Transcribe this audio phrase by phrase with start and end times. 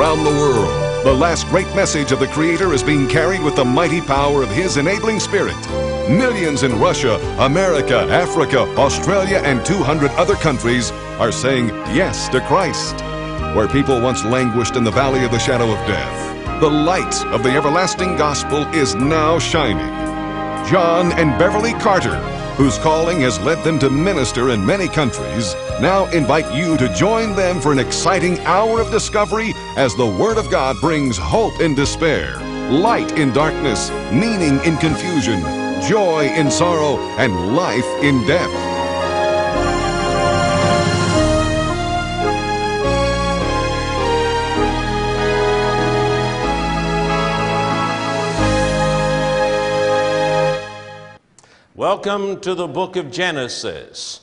[0.00, 1.04] around the world.
[1.04, 4.48] The last great message of the Creator is being carried with the mighty power of
[4.48, 5.58] His enabling Spirit.
[6.08, 10.90] Millions in Russia, America, Africa, Australia, and 200 other countries
[11.20, 12.94] are saying yes to Christ.
[13.54, 17.42] Where people once languished in the valley of the shadow of death, the light of
[17.42, 19.92] the everlasting gospel is now shining.
[20.70, 22.16] John and Beverly Carter,
[22.56, 27.34] whose calling has led them to minister in many countries, now invite you to join
[27.34, 31.74] them for an exciting hour of discovery as the Word of God brings hope in
[31.74, 32.36] despair,
[32.70, 35.40] light in darkness, meaning in confusion,
[35.88, 38.50] joy in sorrow, and life in death.
[51.74, 54.20] Welcome to the book of Genesis.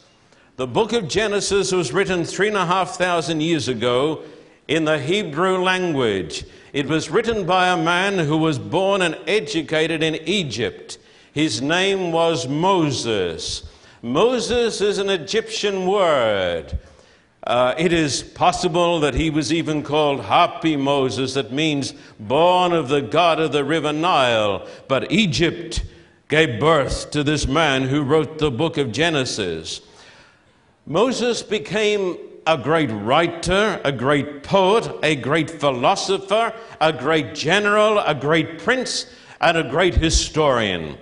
[0.57, 4.23] The book of Genesis was written three and a half thousand years ago
[4.67, 6.45] in the Hebrew language.
[6.73, 10.97] It was written by a man who was born and educated in Egypt.
[11.31, 13.69] His name was Moses.
[14.01, 16.79] Moses is an Egyptian word.
[17.43, 22.89] Uh, it is possible that he was even called Happy Moses, that means born of
[22.89, 24.67] the God of the river Nile.
[24.87, 25.85] But Egypt
[26.29, 29.81] gave birth to this man who wrote the book of Genesis.
[30.89, 38.15] Moses became a great writer, a great poet, a great philosopher, a great general, a
[38.15, 39.05] great prince,
[39.41, 40.97] and a great historian.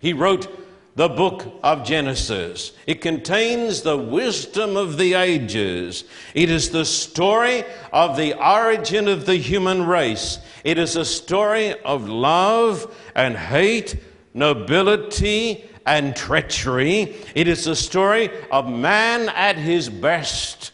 [0.00, 0.48] He wrote
[0.96, 2.72] the book of Genesis.
[2.86, 6.04] It contains the wisdom of the ages.
[6.34, 10.38] It is the story of the origin of the human race.
[10.64, 13.94] It is a story of love and hate
[14.32, 17.14] nobility, and treachery.
[17.34, 20.72] It is the story of man at his best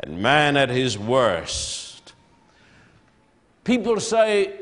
[0.00, 2.12] and man at his worst.
[3.64, 4.58] People say,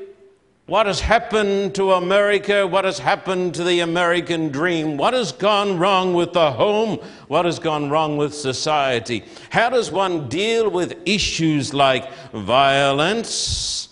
[0.66, 2.66] What has happened to America?
[2.66, 4.96] What has happened to the American dream?
[4.96, 6.98] What has gone wrong with the home?
[7.28, 9.24] What has gone wrong with society?
[9.50, 13.90] How does one deal with issues like violence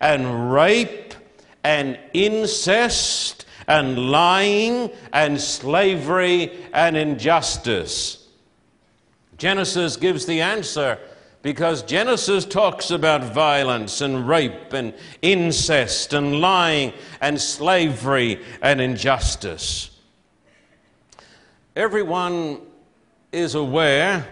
[0.00, 1.14] and rape
[1.64, 8.28] and incest and lying and slavery and injustice?
[9.38, 10.98] Genesis gives the answer
[11.42, 19.90] because Genesis talks about violence and rape and incest and lying and slavery and injustice.
[21.74, 22.60] Everyone
[23.32, 24.28] is aware,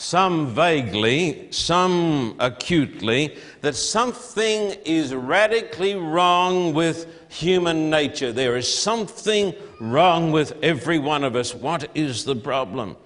[0.00, 8.32] some vaguely, some acutely, that something is radically wrong with human nature.
[8.32, 11.54] There is something wrong with every one of us.
[11.54, 12.96] What is the problem?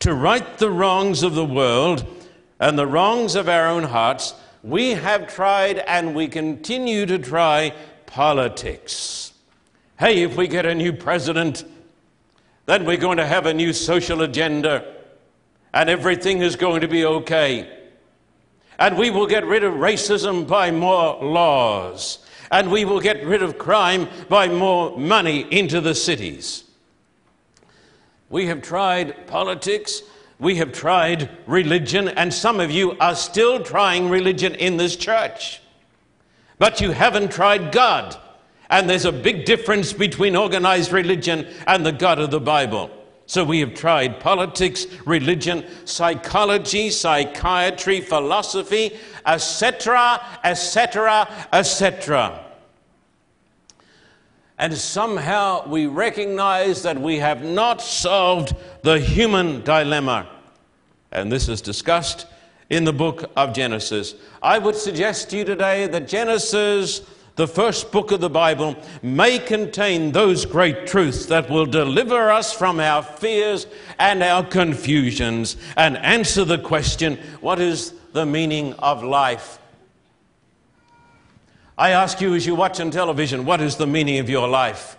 [0.00, 2.04] To right the wrongs of the world
[2.58, 4.34] and the wrongs of our own hearts,
[4.64, 7.72] we have tried and we continue to try
[8.06, 9.32] politics.
[10.00, 11.64] Hey, if we get a new president,
[12.66, 14.96] then we're going to have a new social agenda
[15.72, 17.78] and everything is going to be okay.
[18.78, 22.18] And we will get rid of racism by more laws
[22.50, 26.64] and we will get rid of crime by more money into the cities.
[28.28, 30.02] We have tried politics,
[30.38, 35.60] we have tried religion, and some of you are still trying religion in this church.
[36.58, 38.16] But you haven't tried God.
[38.68, 42.90] And there's a big difference between organized religion and the God of the Bible.
[43.30, 52.44] So we have tried politics, religion, psychology, psychiatry, philosophy, etc., etc., etc.
[54.58, 60.28] And somehow we recognize that we have not solved the human dilemma.
[61.12, 62.26] And this is discussed
[62.68, 64.16] in the book of Genesis.
[64.42, 67.02] I would suggest to you today that Genesis,
[67.40, 72.52] the first book of the Bible, may contain those great truths that will deliver us
[72.52, 73.66] from our fears
[73.98, 79.58] and our confusions and answer the question what is the meaning of life.
[81.78, 84.98] I ask you as you watch on television, what is the meaning of your life?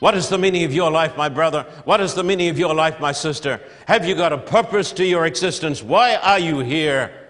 [0.00, 1.62] What is the meaning of your life, my brother?
[1.86, 3.58] What is the meaning of your life, my sister?
[3.88, 5.82] Have you got a purpose to your existence?
[5.82, 7.25] Why are you here?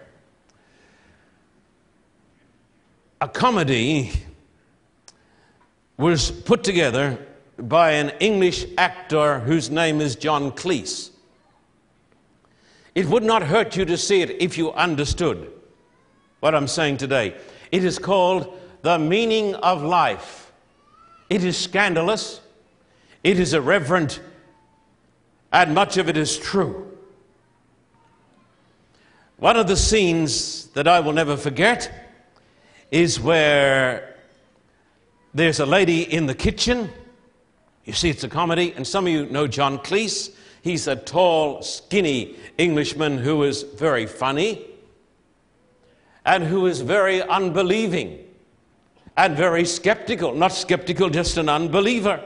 [3.19, 4.13] A comedy
[5.97, 7.19] was put together
[7.57, 11.11] by an English actor whose name is John Cleese.
[12.95, 15.51] It would not hurt you to see it if you understood
[16.41, 17.35] what I'm saying today.
[17.73, 20.53] It is called The Meaning of Life.
[21.31, 22.43] It is scandalous,
[23.25, 24.21] it is irreverent,
[25.53, 26.99] and much of it is true.
[29.39, 32.06] One of the scenes that I will never forget
[32.91, 34.17] is where
[35.35, 36.91] there's a lady in the kitchen.
[37.85, 40.33] You see, it's a comedy, and some of you know John Cleese.
[40.63, 44.67] He's a tall, skinny Englishman who is very funny
[46.25, 48.19] and who is very unbelieving
[49.17, 50.35] and very skeptical.
[50.35, 52.21] Not skeptical, just an unbeliever.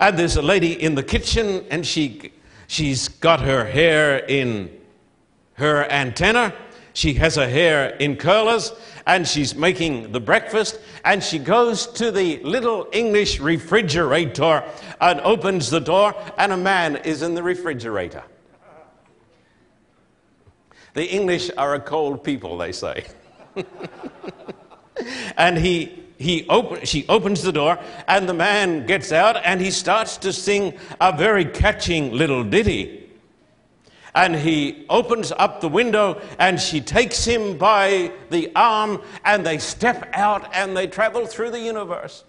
[0.00, 2.32] And there's a lady in the kitchen, and she,
[2.66, 4.70] she's got her hair in
[5.54, 6.52] her antenna.
[6.92, 8.72] She has her hair in curlers,
[9.06, 10.80] and she's making the breakfast.
[11.04, 14.64] And she goes to the little English refrigerator
[15.00, 18.24] and opens the door, and a man is in the refrigerator.
[20.94, 23.04] The English are a cold people, they say.
[25.36, 26.48] and he, he
[26.84, 31.14] she opens the door, and the man gets out and he starts to sing a
[31.16, 33.05] very catching little ditty.
[34.16, 39.58] And he opens up the window and she takes him by the arm and they
[39.58, 42.24] step out and they travel through the universe.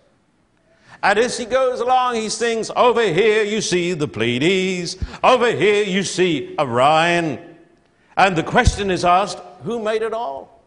[1.02, 5.86] And as he goes along, he sings, Over here you see the Pleiades, over here
[5.86, 7.40] you see Orion.
[8.18, 10.62] And the question is asked, Who made it all?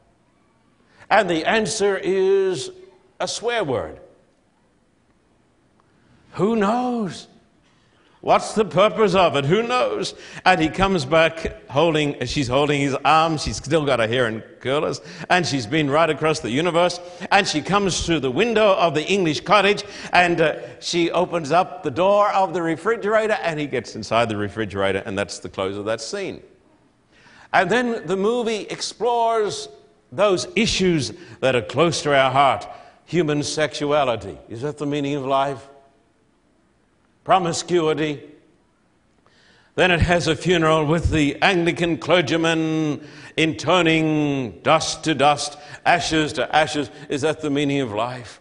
[1.11, 2.71] And the answer is
[3.19, 4.01] a swear word.
[6.33, 7.27] Who knows?
[8.23, 9.47] What's the purpose of it?
[9.47, 10.15] Who knows?
[10.45, 13.39] And he comes back holding, she's holding his arm.
[13.39, 15.01] She's still got her hair in curlers.
[15.31, 17.01] And she's been right across the universe.
[17.31, 21.83] And she comes through the window of the English cottage and uh, she opens up
[21.83, 25.03] the door of the refrigerator and he gets inside the refrigerator.
[25.07, 26.43] And that's the close of that scene.
[27.55, 29.71] And then the movie explores
[30.13, 32.69] those issues that are close to our heart
[33.07, 34.37] human sexuality.
[34.51, 35.70] Is that the meaning of life?
[37.25, 38.23] Promiscuity.
[39.75, 43.07] Then it has a funeral with the Anglican clergyman
[43.37, 46.91] intoning dust to dust, ashes to ashes.
[47.09, 48.41] Is that the meaning of life?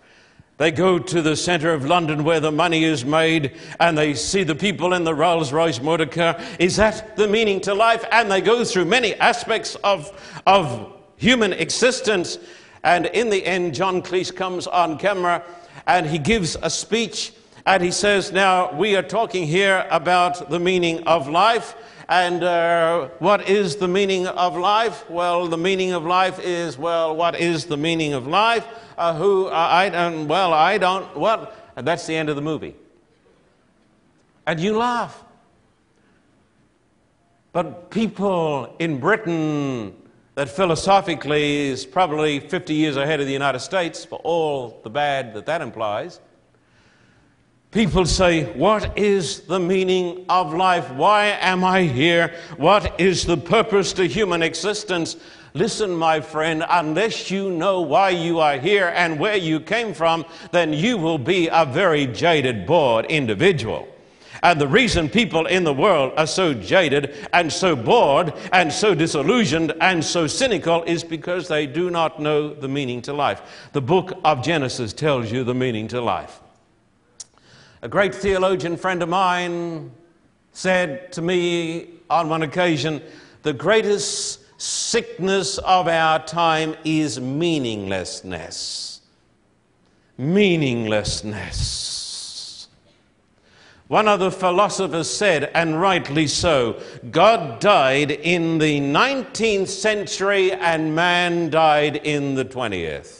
[0.57, 4.43] They go to the center of London where the money is made and they see
[4.43, 6.37] the people in the Rolls Royce motor car.
[6.59, 8.03] Is that the meaning to life?
[8.11, 10.11] And they go through many aspects of,
[10.45, 12.39] of human existence.
[12.83, 15.45] And in the end, John Cleese comes on camera
[15.87, 17.31] and he gives a speech
[17.65, 21.75] and he says, Now, we are talking here about the meaning of life.
[22.07, 25.07] And uh, what is the meaning of life?
[25.09, 28.65] Well, the meaning of life is, well, what is the meaning of life?
[28.97, 31.71] Uh, who, uh, I don't, well, I don't, what?
[31.75, 32.75] And that's the end of the movie.
[34.47, 35.23] And you laugh.
[37.51, 39.95] But people in Britain
[40.33, 45.33] that philosophically is probably 50 years ahead of the United States for all the bad
[45.35, 46.21] that that implies.
[47.71, 50.89] People say, What is the meaning of life?
[50.91, 52.33] Why am I here?
[52.57, 55.17] What is the purpose to human existence?
[55.53, 60.25] Listen, my friend, unless you know why you are here and where you came from,
[60.51, 63.87] then you will be a very jaded, bored individual.
[64.41, 68.95] And the reason people in the world are so jaded and so bored and so
[68.95, 73.69] disillusioned and so cynical is because they do not know the meaning to life.
[73.73, 76.41] The book of Genesis tells you the meaning to life.
[77.81, 79.91] A great theologian friend of mine
[80.51, 83.01] said to me on one occasion,
[83.43, 88.99] The greatest sickness of our time is meaninglessness.
[90.17, 92.67] Meaninglessness.
[93.87, 100.93] One of the philosophers said, and rightly so, God died in the 19th century and
[100.93, 103.18] man died in the 20th.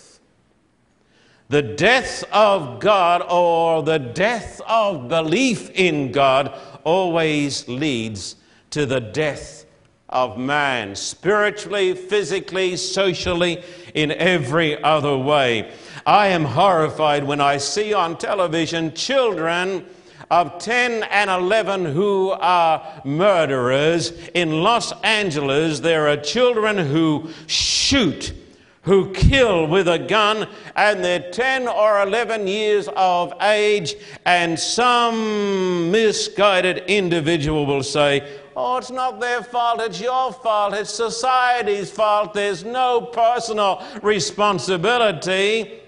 [1.50, 6.54] The death of God or the death of belief in God
[6.84, 8.36] always leads
[8.70, 9.66] to the death
[10.10, 13.64] of man, spiritually, physically, socially,
[13.96, 15.72] in every other way.
[16.06, 19.88] I am horrified when I see on television children
[20.30, 24.12] of 10 and 11 who are murderers.
[24.36, 28.34] In Los Angeles, there are children who shoot,
[28.84, 33.96] who kill with a gun, and they're 10 or 11 years of age,
[34.26, 40.94] and some misguided individual will say, Oh, it's not their fault, it's your fault, it's
[40.94, 42.34] society's fault.
[42.34, 45.80] There's no personal responsibility.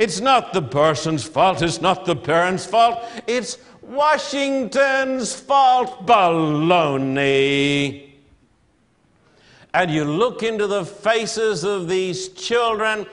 [0.00, 8.05] It's not the person's fault, it's not the parent's fault, it's Washington's fault baloney.
[9.76, 13.04] And you look into the faces of these children,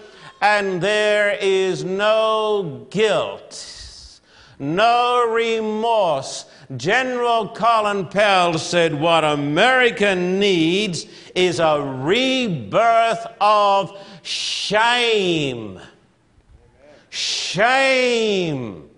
[0.42, 4.22] and there is no guilt,
[4.60, 6.46] no remorse,
[6.78, 11.06] General Colin Powell said what America needs
[11.36, 15.82] is a rebirth of shame.
[17.10, 18.90] Shame.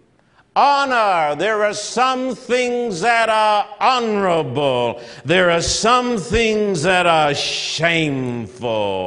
[0.56, 1.36] Honor.
[1.36, 5.02] There are some things that are honorable.
[5.26, 9.06] There are some things that are shameful.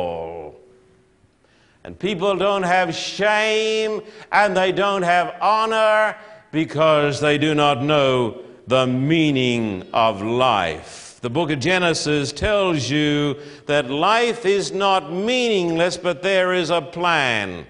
[1.85, 6.17] And people don't have shame and they don't have honor
[6.52, 11.19] because they do not know the meaning of life.
[11.23, 16.83] The book of Genesis tells you that life is not meaningless, but there is a
[16.83, 17.67] plan.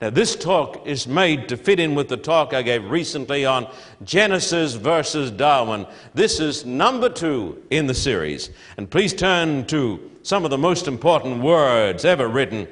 [0.00, 3.66] Now, this talk is made to fit in with the talk I gave recently on
[4.04, 5.88] Genesis versus Darwin.
[6.14, 8.50] This is number two in the series.
[8.76, 12.68] And please turn to some of the most important words ever written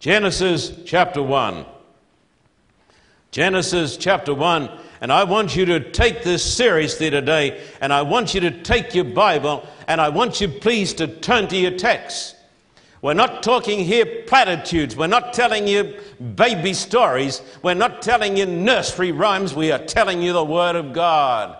[0.00, 1.64] Genesis chapter 1.
[3.30, 4.70] Genesis chapter 1.
[5.00, 8.94] And I want you to take this seriously today, and I want you to take
[8.94, 12.36] your Bible, and I want you, please, to turn to your text.
[13.02, 14.94] We're not talking here platitudes.
[14.94, 15.98] We're not telling you
[16.34, 17.40] baby stories.
[17.62, 19.54] We're not telling you nursery rhymes.
[19.54, 21.56] We are telling you the Word of God.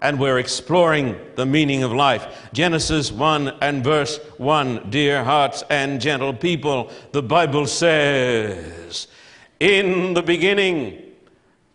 [0.00, 2.48] And we're exploring the meaning of life.
[2.54, 9.06] Genesis 1 and verse 1 Dear hearts and gentle people, the Bible says,
[9.60, 11.02] In the beginning,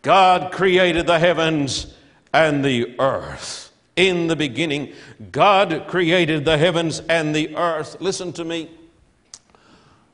[0.01, 1.93] God created the heavens
[2.34, 3.72] and the earth.
[3.96, 4.93] In the beginning,
[5.31, 7.98] God created the heavens and the earth.
[8.00, 8.69] Listen to me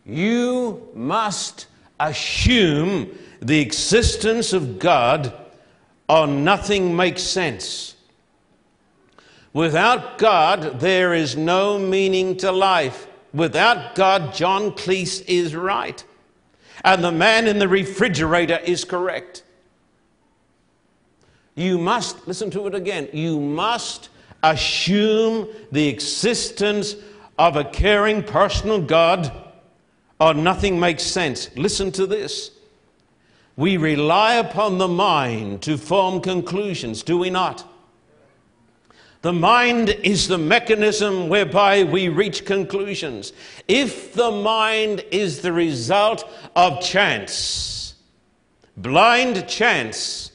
[0.06, 1.68] you must
[2.00, 3.10] assume
[3.42, 5.34] the existence of God
[6.08, 7.96] or nothing makes sense.
[9.54, 13.08] Without God, there is no meaning to life.
[13.34, 16.04] Without God, John Cleese is right.
[16.84, 19.44] And the man in the refrigerator is correct.
[21.56, 24.10] You must, listen to it again, you must
[24.44, 26.96] assume the existence
[27.40, 29.32] of a caring personal God
[30.20, 31.50] or nothing makes sense.
[31.56, 32.52] Listen to this.
[33.58, 37.66] We rely upon the mind to form conclusions, do we not?
[39.22, 43.34] The mind is the mechanism whereby we reach conclusions.
[43.68, 47.96] If the mind is the result of chance,
[48.78, 50.32] blind chance,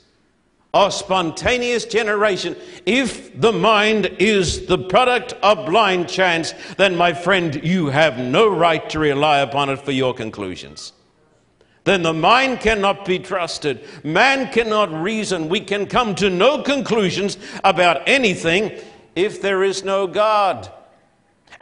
[0.73, 7.65] or spontaneous generation, if the mind is the product of blind chance, then, my friend,
[7.65, 10.93] you have no right to rely upon it for your conclusions.
[11.85, 13.81] Then the mind cannot be trusted.
[14.05, 15.49] Man cannot reason.
[15.49, 18.79] We can come to no conclusions about anything
[19.17, 20.71] if there is no God.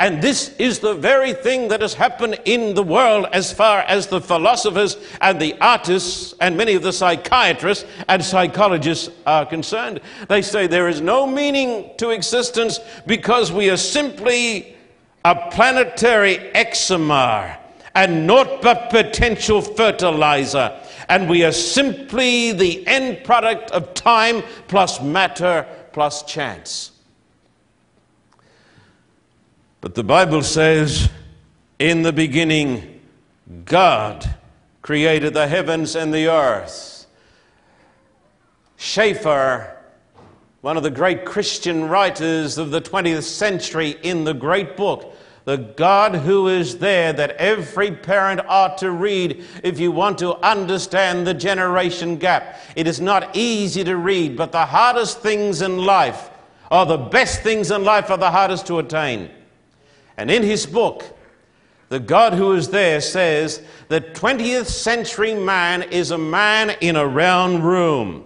[0.00, 4.07] And this is the very thing that has happened in the world as far as
[4.07, 10.00] the philosophers and the artists and many of the psychiatrists and psychologists are concerned.
[10.28, 14.76] They say there is no meaning to existence because we are simply
[15.25, 17.59] a planetary ExoMar
[17.97, 20.78] and not but potential fertilizer.
[21.09, 26.92] And we are simply the end product of time plus matter plus chance.
[29.88, 31.09] But the Bible says,
[31.78, 33.00] in the beginning,
[33.64, 34.35] God
[34.83, 37.07] created the heavens and the earth.
[38.76, 39.78] Schaeffer,
[40.61, 45.16] one of the great Christian writers of the 20th century, in the great book,
[45.47, 50.37] The God Who Is There, that every parent ought to read if you want to
[50.47, 52.61] understand the generation gap.
[52.76, 56.28] It is not easy to read, but the hardest things in life,
[56.71, 59.30] are the best things in life, are the hardest to attain.
[60.19, 61.17] And in his book,
[61.89, 67.07] the God who is there says that 20th century man is a man in a
[67.07, 68.25] round room.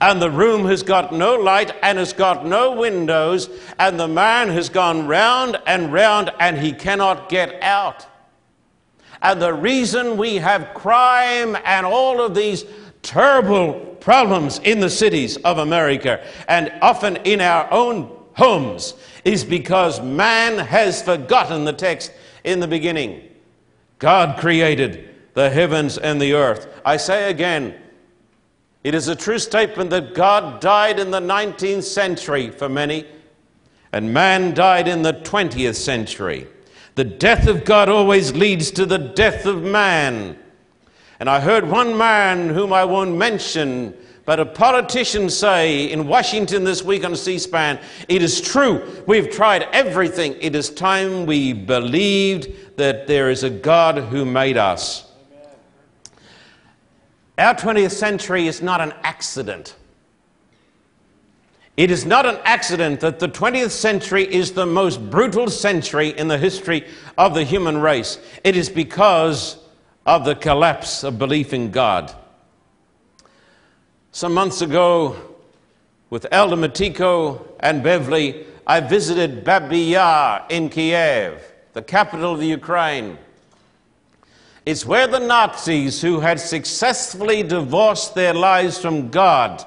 [0.00, 4.48] And the room has got no light and has got no windows, and the man
[4.48, 8.06] has gone round and round and he cannot get out.
[9.20, 12.64] And the reason we have crime and all of these
[13.02, 20.00] terrible problems in the cities of America and often in our own homes is because
[20.00, 22.10] man has forgotten the text
[22.42, 23.22] in the beginning.
[23.98, 26.66] God created the heavens and the earth.
[26.82, 27.74] I say again,
[28.82, 33.04] it is a true statement that God died in the 19th century for many,
[33.92, 36.46] and man died in the 20th century.
[36.94, 40.38] The death of God always leads to the death of man.
[41.18, 43.94] And I heard one man whom I won't mention
[44.24, 49.30] but a politician say in Washington this week on C SPAN, it is true, we've
[49.30, 50.36] tried everything.
[50.40, 55.10] It is time we believed that there is a God who made us.
[57.38, 59.74] Our 20th century is not an accident.
[61.76, 66.28] It is not an accident that the 20th century is the most brutal century in
[66.28, 66.86] the history
[67.16, 68.18] of the human race.
[68.44, 69.56] It is because
[70.04, 72.14] of the collapse of belief in God.
[74.12, 75.16] Some months ago,
[76.10, 81.40] with Elder Matiko and Beverly, I visited Babi Yar in Kiev,
[81.74, 83.18] the capital of the Ukraine.
[84.66, 89.64] It's where the Nazis, who had successfully divorced their lives from God,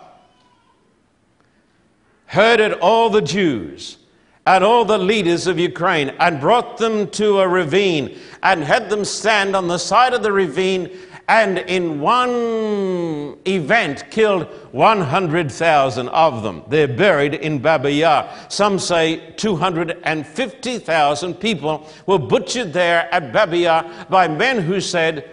[2.26, 3.98] herded all the Jews
[4.46, 9.06] and all the leaders of Ukraine and brought them to a ravine and had them
[9.06, 10.90] stand on the side of the ravine
[11.34, 16.62] and in one event killed 100,000 of them.
[16.68, 18.30] They're buried in Babi Yar.
[18.50, 25.28] Some say 250,000 people were butchered there at Babi Yar by men who said,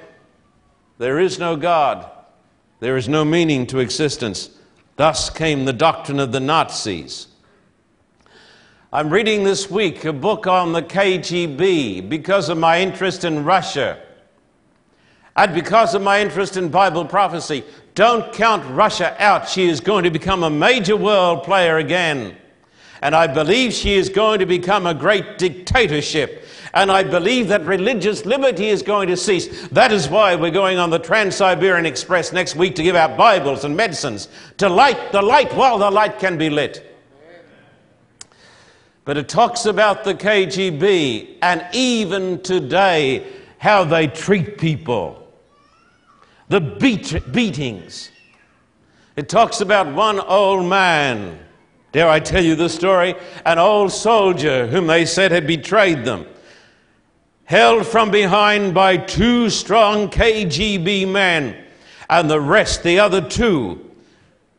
[0.96, 2.10] There is no God,
[2.78, 4.48] there is no meaning to existence.
[4.96, 7.26] Thus came the doctrine of the Nazis.
[8.90, 14.02] I'm reading this week a book on the KGB because of my interest in Russia
[15.40, 17.64] and because of my interest in Bible prophecy.
[17.94, 19.48] Don't count Russia out.
[19.48, 22.36] She is going to become a major world player again.
[23.00, 26.44] And I believe she is going to become a great dictatorship.
[26.74, 29.66] And I believe that religious liberty is going to cease.
[29.68, 33.16] That is why we're going on the Trans Siberian Express next week to give out
[33.16, 34.28] Bibles and medicines
[34.58, 36.86] to light the light while the light can be lit.
[39.06, 45.19] But it talks about the KGB and even today how they treat people,
[46.50, 48.10] the beat- beatings.
[49.16, 51.38] It talks about one old man.
[51.92, 53.14] Dare I tell you the story?
[53.46, 56.26] An old soldier whom they said had betrayed them
[57.50, 61.56] held from behind by two strong KGB men,
[62.08, 63.90] and the rest, the other two,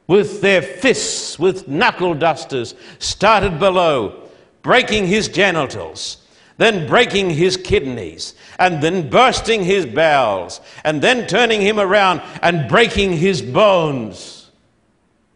[0.07, 4.29] with their fists, with knuckle dusters, started below,
[4.61, 6.21] breaking his genitals,
[6.61, 12.69] then breaking his kidneys, and then bursting his bowels, and then turning him around and
[12.69, 14.51] breaking his bones.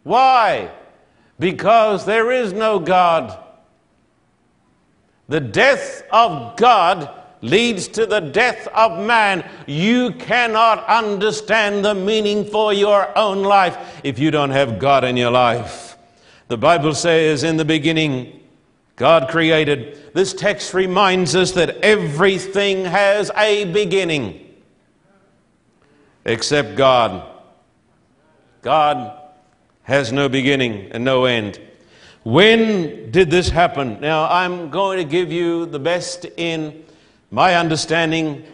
[0.04, 0.70] Why?
[1.38, 3.36] Because there is no God.
[5.28, 7.10] The death of God
[7.42, 9.48] leads to the death of man.
[9.66, 15.16] You cannot understand the meaning for your own life if you don't have God in
[15.16, 15.98] your life.
[16.48, 18.45] The Bible says, In the beginning,
[18.96, 20.14] God created.
[20.14, 24.42] This text reminds us that everything has a beginning
[26.24, 27.24] except God.
[28.62, 29.20] God
[29.82, 31.60] has no beginning and no end.
[32.24, 34.00] When did this happen?
[34.00, 36.84] Now, I'm going to give you the best in
[37.30, 38.44] my understanding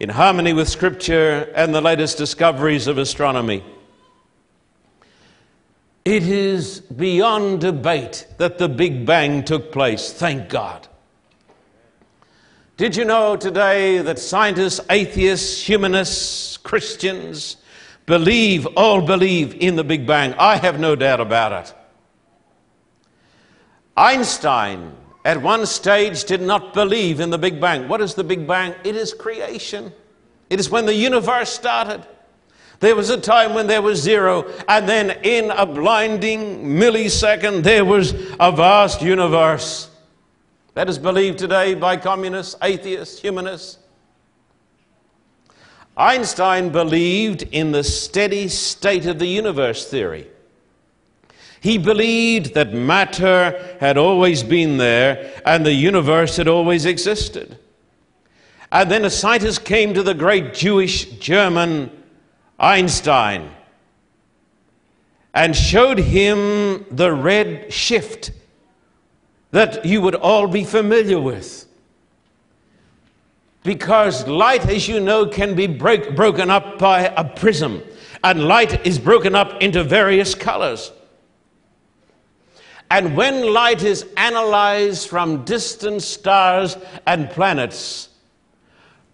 [0.00, 3.62] in harmony with Scripture and the latest discoveries of astronomy.
[6.08, 10.88] It is beyond debate that the Big Bang took place, thank God.
[12.78, 17.58] Did you know today that scientists, atheists, humanists, Christians
[18.06, 20.32] believe, all believe in the Big Bang?
[20.38, 21.74] I have no doubt about it.
[23.94, 24.94] Einstein,
[25.26, 27.86] at one stage, did not believe in the Big Bang.
[27.86, 28.74] What is the Big Bang?
[28.82, 29.92] It is creation,
[30.48, 32.06] it is when the universe started.
[32.80, 37.84] There was a time when there was zero, and then in a blinding millisecond, there
[37.84, 39.90] was a vast universe.
[40.74, 43.78] That is believed today by communists, atheists, humanists.
[45.96, 50.28] Einstein believed in the steady state of the universe theory.
[51.60, 57.58] He believed that matter had always been there and the universe had always existed.
[58.70, 61.90] And then a scientist came to the great Jewish German
[62.58, 63.50] Einstein
[65.34, 68.32] and showed him the red shift
[69.50, 71.66] that you would all be familiar with.
[73.62, 77.82] Because light, as you know, can be break, broken up by a prism,
[78.24, 80.90] and light is broken up into various colors.
[82.90, 88.08] And when light is analyzed from distant stars and planets,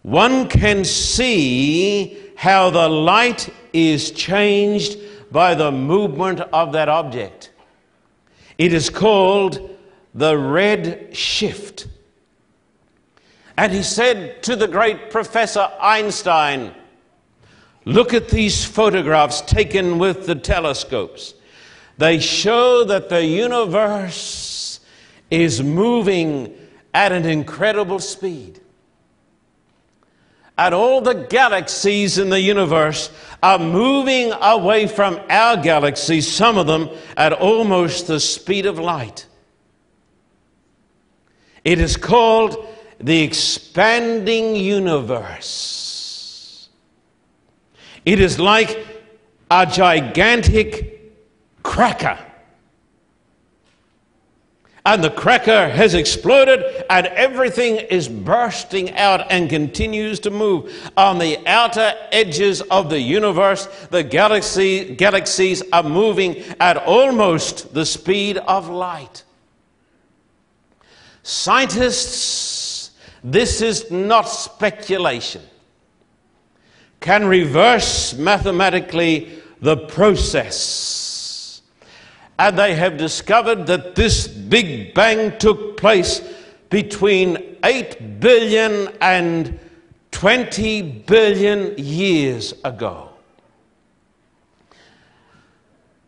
[0.03, 4.99] one can see how the light is changed
[5.31, 7.51] by the movement of that object.
[8.59, 9.77] It is called
[10.15, 11.89] the red shift.
[13.57, 16.75] And he said to the great Professor Einstein,
[17.85, 21.35] Look at these photographs taken with the telescopes.
[21.99, 24.81] They show that the universe
[25.31, 26.55] is moving
[26.95, 28.61] at an incredible speed.
[30.57, 33.11] And all the galaxies in the universe
[33.43, 39.27] are moving away from our galaxy, some of them at almost the speed of light.
[41.65, 42.69] It is called
[43.01, 46.69] the expanding universe.
[48.05, 48.87] It is like
[49.51, 51.13] a gigantic
[51.63, 52.19] cracker
[54.87, 60.91] and the cracker has exploded, and everything is bursting out and continues to move.
[60.97, 67.87] On the outer edges of the universe, the galaxy, galaxies are moving at almost the
[67.87, 69.25] speed of light.
[71.23, 72.91] Scientists,
[73.23, 75.41] this is not speculation,
[77.01, 81.04] can reverse mathematically the process
[82.39, 86.21] and they have discovered that this Big Bang took place
[86.71, 89.59] between 8 billion and
[90.11, 93.11] 20 billion years ago.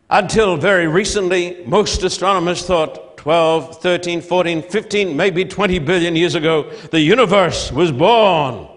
[0.09, 6.71] Until very recently, most astronomers thought 12, 13, 14, 15, maybe 20 billion years ago,
[6.91, 8.67] the universe was born.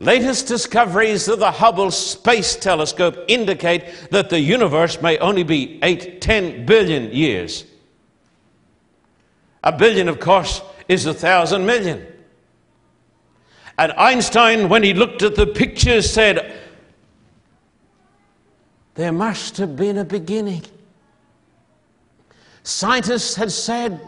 [0.00, 6.22] Latest discoveries of the Hubble Space Telescope indicate that the universe may only be 8,
[6.22, 7.66] 10 billion years.
[9.62, 12.06] A billion, of course, is a thousand million.
[13.76, 16.58] And Einstein, when he looked at the pictures, said,
[18.94, 20.62] There must have been a beginning.
[22.62, 24.00] Scientists had said,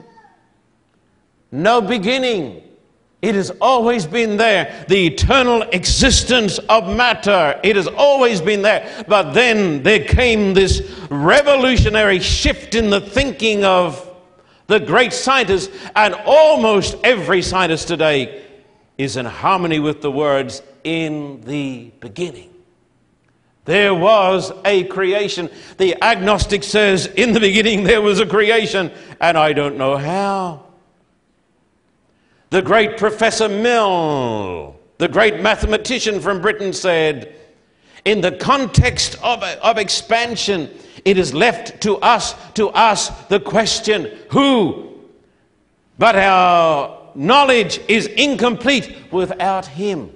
[1.50, 2.62] No beginning.
[3.22, 4.84] It has always been there.
[4.88, 7.58] The eternal existence of matter.
[7.62, 9.04] It has always been there.
[9.06, 14.08] But then there came this revolutionary shift in the thinking of
[14.66, 18.44] the great scientists, and almost every scientist today
[18.98, 22.50] is in harmony with the words, in the beginning.
[23.64, 25.48] There was a creation.
[25.78, 30.71] The agnostic says, in the beginning there was a creation, and I don't know how.
[32.52, 37.34] The great Professor Milne, the great mathematician from Britain, said,
[38.04, 40.68] in the context of, of expansion,
[41.06, 44.92] it is left to us to ask the question, who?
[45.98, 50.12] But our knowledge is incomplete without him.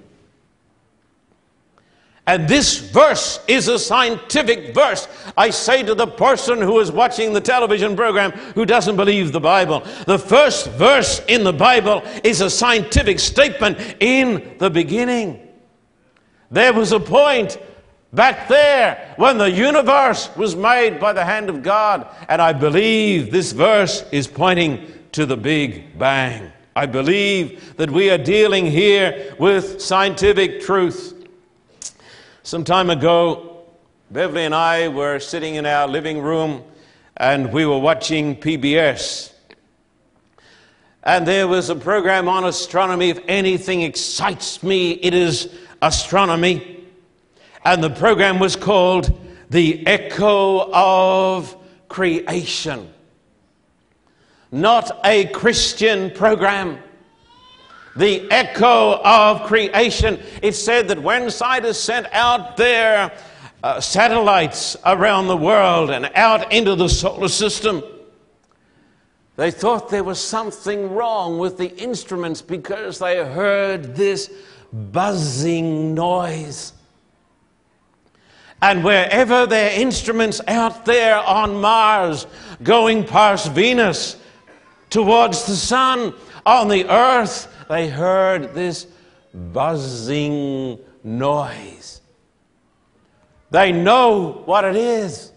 [2.28, 5.06] And this verse is a scientific verse.
[5.36, 9.40] I say to the person who is watching the television program who doesn't believe the
[9.40, 15.40] Bible, the first verse in the Bible is a scientific statement in the beginning.
[16.50, 17.58] There was a point
[18.12, 23.30] back there when the universe was made by the hand of God, and I believe
[23.30, 26.50] this verse is pointing to the Big Bang.
[26.74, 31.15] I believe that we are dealing here with scientific truth.
[32.46, 33.64] Some time ago,
[34.12, 36.62] Beverly and I were sitting in our living room
[37.16, 39.32] and we were watching PBS.
[41.02, 43.11] And there was a program on astronomy.
[43.11, 46.85] If anything excites me, it is astronomy.
[47.64, 49.11] And the program was called
[49.50, 51.56] The Echo of
[51.88, 52.94] Creation.
[54.52, 56.78] Not a Christian program
[57.96, 60.20] the echo of creation.
[60.42, 63.12] It said that when scientists sent out their
[63.62, 67.82] uh, satellites around the world and out into the solar system,
[69.37, 74.30] they thought there was something wrong with the instruments because they heard this
[74.72, 76.72] buzzing noise.
[78.62, 82.26] And wherever their instruments out there on Mars,
[82.62, 84.16] going past Venus,
[84.88, 86.14] towards the sun,
[86.46, 88.87] on the earth, they heard this
[89.35, 92.00] buzzing noise.
[93.50, 95.33] They know what it is.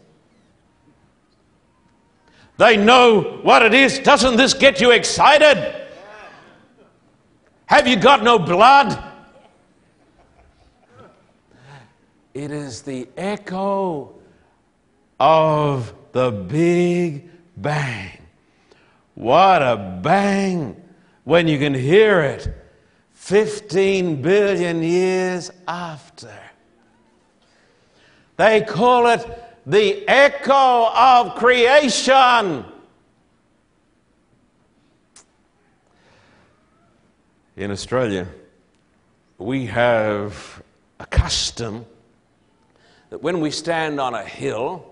[2.58, 4.00] They know what it is.
[4.00, 5.88] Doesn't this get you excited?
[7.68, 9.02] Have you got no blood?
[12.34, 14.16] It is the echo
[15.20, 18.18] of the Big Bang.
[19.16, 20.82] What a bang!
[21.30, 22.52] When you can hear it
[23.12, 26.34] 15 billion years after.
[28.36, 29.24] They call it
[29.64, 32.66] the echo of creation.
[37.58, 38.28] In Australia,
[39.38, 40.64] we have
[41.00, 41.86] a custom
[43.12, 44.84] that when we stand on a hill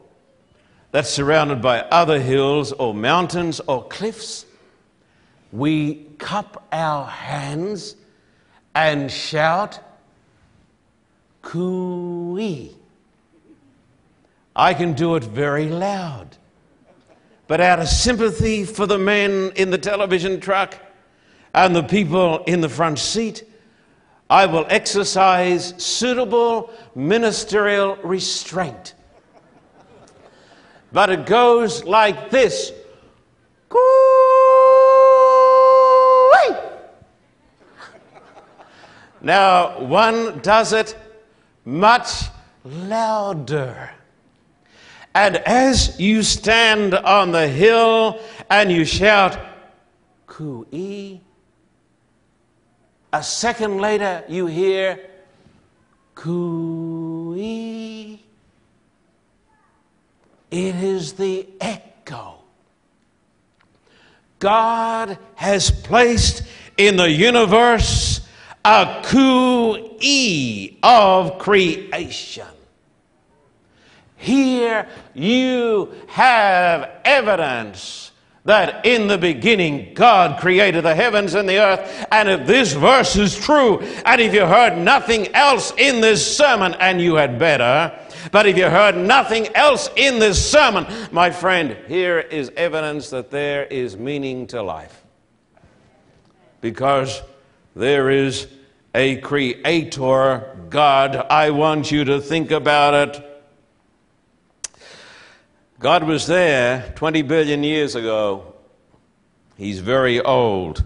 [0.92, 4.46] that's surrounded by other hills or mountains or cliffs,
[5.52, 7.96] we cup our hands
[8.76, 9.80] and shout,
[11.42, 12.72] Cooey.
[14.56, 16.38] I can do it very loud.
[17.48, 20.76] But out of sympathy for the men in the television truck
[21.54, 23.44] and the people in the front seat,
[24.30, 28.96] I will exercise suitable ministerial restraint.
[30.92, 32.72] But it goes like this
[33.70, 34.17] Coo-ee.
[39.22, 40.96] Now, one does it
[41.66, 42.26] much
[42.64, 43.92] louder.
[45.14, 49.38] And as you stand on the hill and you shout,
[50.28, 51.20] Coo-ee,
[53.12, 55.00] a second later you hear,
[56.14, 58.22] Coo-ee.
[60.52, 62.36] It is the echo.
[64.40, 66.44] God has placed
[66.78, 68.17] in the universe
[68.68, 72.46] a coo-ee of creation.
[74.18, 78.12] Here you have evidence
[78.44, 82.08] that in the beginning God created the heavens and the earth.
[82.12, 86.74] And if this verse is true, and if you heard nothing else in this sermon,
[86.82, 87.98] and you had better,
[88.34, 93.32] but if you heard nothing else in this sermon, my friend, here is evidence that
[93.32, 95.04] there is meaning to life.
[96.60, 97.22] Because
[97.78, 98.48] there is
[98.96, 101.16] a creator God.
[101.16, 103.44] I want you to think about it.
[105.80, 108.56] God was there 20 billion years ago.
[109.58, 110.84] He's very old.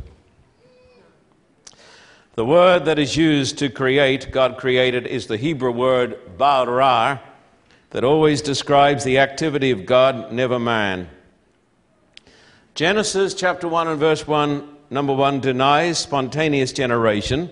[2.35, 7.21] The word that is used to create, God created, is the Hebrew word bara,
[7.91, 11.09] that always describes the activity of God, never man.
[12.75, 17.49] Genesis chapter 1 and verse 1, number 1, denies spontaneous generation,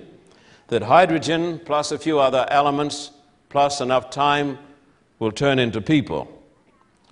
[0.67, 3.11] that hydrogen plus a few other elements
[3.47, 4.59] plus enough time
[5.17, 6.27] will turn into people.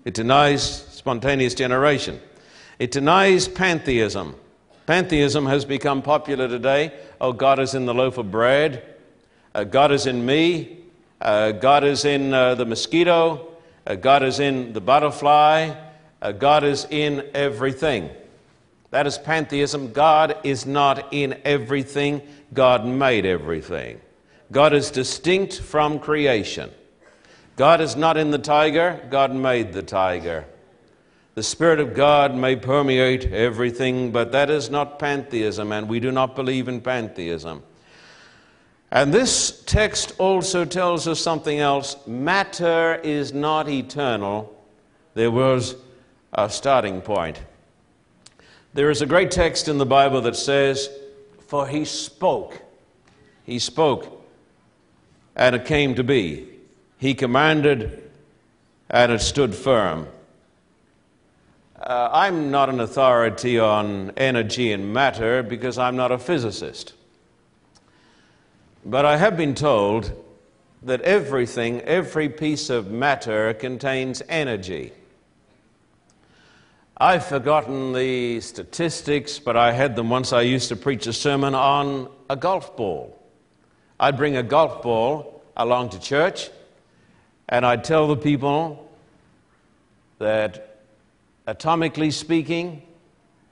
[0.06, 2.20] It denies spontaneous generation.
[2.78, 4.36] It denies pantheism.
[4.86, 6.94] Pantheism has become popular today.
[7.20, 8.96] Oh, God is in the loaf of bread.
[9.56, 10.78] Uh, God is in me.
[11.20, 13.48] Uh, God is in uh, the mosquito.
[13.86, 15.74] Uh, God is in the butterfly.
[16.22, 18.10] Uh, God is in everything.
[18.92, 19.92] That is pantheism.
[19.92, 22.22] God is not in everything.
[22.54, 24.00] God made everything.
[24.52, 26.72] God is distinct from creation.
[27.58, 29.06] God is not in the tiger.
[29.10, 30.46] God made the tiger.
[31.36, 36.12] The Spirit of God may permeate everything, but that is not pantheism, and we do
[36.12, 37.62] not believe in pantheism.
[38.90, 41.96] And this text also tells us something else.
[42.08, 44.56] Matter is not eternal.
[45.14, 45.76] There was
[46.32, 47.40] a starting point.
[48.78, 50.88] There is a great text in the Bible that says,
[51.48, 52.62] For he spoke.
[53.44, 54.24] He spoke,
[55.36, 56.48] and it came to be.
[57.00, 58.12] He commanded,
[58.88, 60.08] and it stood firm.
[61.82, 66.94] Uh, I'm not an authority on energy and matter because I'm not a physicist.
[68.86, 70.12] But I have been told
[70.84, 74.94] that everything, every piece of matter contains energy.
[77.00, 80.34] I've forgotten the statistics, but I had them once.
[80.34, 83.22] I used to preach a sermon on a golf ball.
[84.00, 86.50] I'd bring a golf ball along to church,
[87.48, 88.90] and I'd tell the people
[90.18, 90.80] that,
[91.48, 92.82] atomically speaking,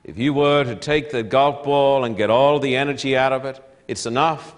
[0.04, 3.46] if you were to take the golf ball and get all the energy out of
[3.46, 4.56] it, it's enough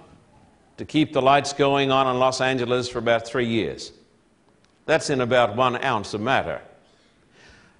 [0.78, 3.92] to keep the lights going on in Los Angeles for about three years.
[4.86, 6.62] That's in about one ounce of matter.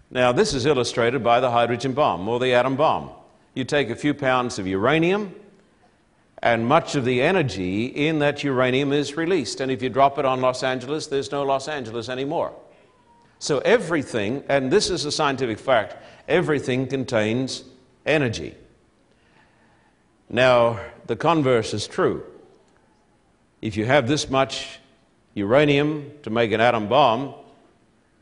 [0.10, 3.10] Now, this is illustrated by the hydrogen bomb or the atom bomb.
[3.54, 5.36] You take a few pounds of uranium,
[6.42, 9.60] and much of the energy in that uranium is released.
[9.60, 12.54] And if you drop it on Los Angeles, there's no Los Angeles anymore.
[13.40, 15.96] So, everything, and this is a scientific fact,
[16.28, 17.64] everything contains
[18.06, 18.56] energy.
[20.30, 22.24] Now, the converse is true
[23.62, 24.80] if you have this much
[25.34, 27.34] uranium to make an atom bomb,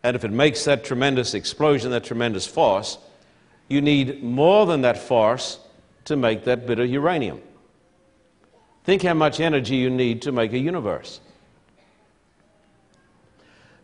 [0.06, 3.00] and if it makes that tremendous explosion, that tremendous force,
[3.68, 5.58] you need more than that force
[6.04, 7.42] to make that bit of uranium.
[8.84, 11.22] Think how much energy you need to make a universe.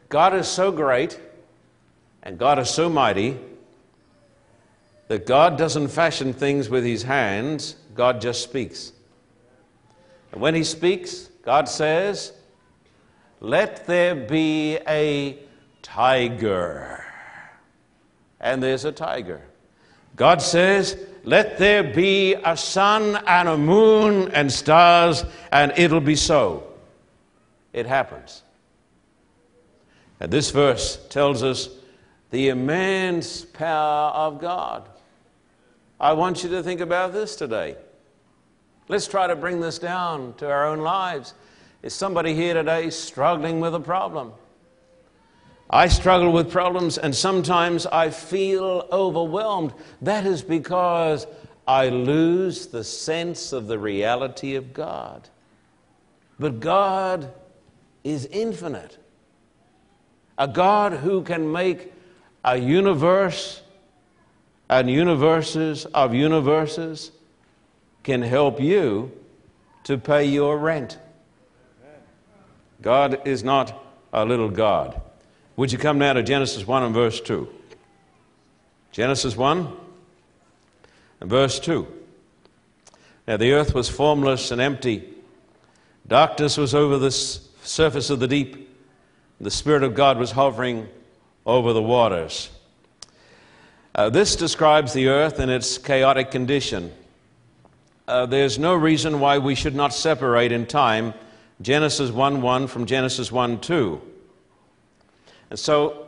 [0.10, 1.20] God is so great
[2.22, 3.40] and God is so mighty
[5.08, 8.94] that God doesn't fashion things with his hands, God just speaks.
[10.32, 12.32] And when he speaks, God says,
[13.40, 15.40] Let there be a
[15.82, 17.04] tiger.
[18.40, 19.42] And there's a tiger.
[20.16, 26.16] God says, Let there be a sun and a moon and stars, and it'll be
[26.16, 26.72] so.
[27.74, 28.44] It happens.
[30.20, 31.70] And this verse tells us
[32.30, 34.88] the immense power of God.
[36.00, 37.76] I want you to think about this today.
[38.88, 41.34] Let's try to bring this down to our own lives.
[41.84, 44.34] Is somebody here today struggling with a problem?
[45.74, 49.74] I struggle with problems and sometimes I feel overwhelmed.
[50.02, 51.26] That is because
[51.66, 55.30] I lose the sense of the reality of God.
[56.38, 57.34] But God
[58.04, 58.98] is infinite.
[60.38, 61.94] A God who can make
[62.44, 63.62] a universe
[64.70, 67.12] and universes of universes
[68.04, 69.12] can help you
[69.86, 70.98] to pay your rent.
[72.82, 73.82] God is not
[74.12, 75.02] a little God.
[75.58, 77.48] Would you come now to Genesis 1 and verse 2?
[78.92, 79.72] Genesis 1
[81.20, 81.88] and verse 2.
[83.28, 85.08] Now the earth was formless and empty.
[86.08, 88.70] Darkness was over the surface of the deep.
[89.40, 90.88] The Spirit of God was hovering
[91.46, 92.50] over the waters.
[93.94, 96.92] Uh, this describes the earth in its chaotic condition.
[98.08, 101.14] Uh, there's no reason why we should not separate in time
[101.62, 104.02] Genesis 1 1 from Genesis 1 2.
[105.52, 106.08] And so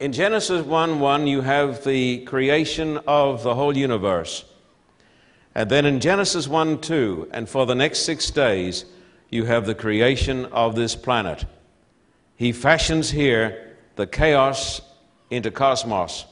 [0.00, 4.44] in Genesis 1 1, you have the creation of the whole universe.
[5.54, 8.84] And then in Genesis 1 2, and for the next six days,
[9.30, 11.46] you have the creation of this planet.
[12.36, 14.82] He fashions here the chaos
[15.30, 16.26] into cosmos.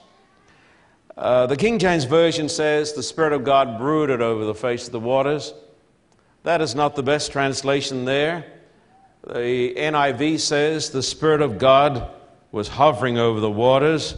[1.17, 4.93] Uh, the King James Version says the Spirit of God brooded over the face of
[4.93, 5.55] the waters.
[6.43, 8.45] That is not the best translation there.
[9.27, 12.17] The NIV says the Spirit of God
[12.51, 14.15] was hovering over the waters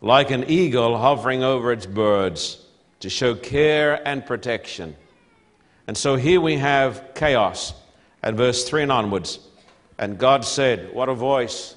[0.00, 2.64] like an eagle hovering over its birds
[3.00, 4.96] to show care and protection.
[5.86, 7.74] And so here we have chaos
[8.22, 9.40] at verse 3 and onwards.
[9.98, 11.74] And God said, What a voice!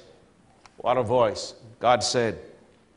[0.76, 1.54] What a voice!
[1.80, 2.38] God said,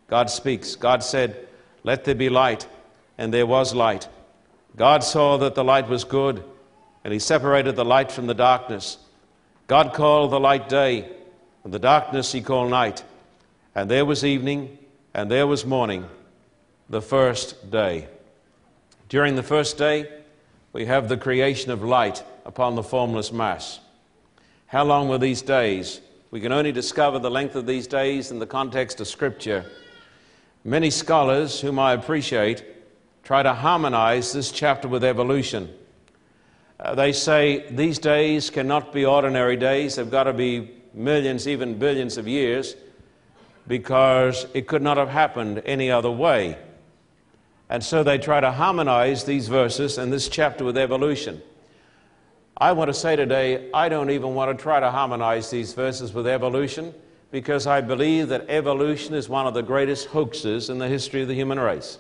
[0.07, 0.75] God speaks.
[0.75, 1.47] God said,
[1.83, 2.67] Let there be light.
[3.17, 4.07] And there was light.
[4.75, 6.43] God saw that the light was good,
[7.03, 8.97] and He separated the light from the darkness.
[9.67, 11.09] God called the light day,
[11.65, 13.03] and the darkness He called night.
[13.73, 14.77] And there was evening,
[15.13, 16.05] and there was morning,
[16.89, 18.07] the first day.
[19.09, 20.09] During the first day,
[20.71, 23.79] we have the creation of light upon the formless mass.
[24.67, 26.01] How long were these days?
[26.31, 29.65] We can only discover the length of these days in the context of Scripture.
[30.63, 32.63] Many scholars, whom I appreciate,
[33.23, 35.73] try to harmonize this chapter with evolution.
[36.79, 41.77] Uh, they say these days cannot be ordinary days, they've got to be millions, even
[41.77, 42.75] billions of years,
[43.67, 46.57] because it could not have happened any other way.
[47.69, 51.41] And so they try to harmonize these verses and this chapter with evolution.
[52.57, 56.13] I want to say today, I don't even want to try to harmonize these verses
[56.13, 56.93] with evolution
[57.31, 61.27] because I believe that evolution is one of the greatest hoaxes in the history of
[61.27, 61.99] the human race.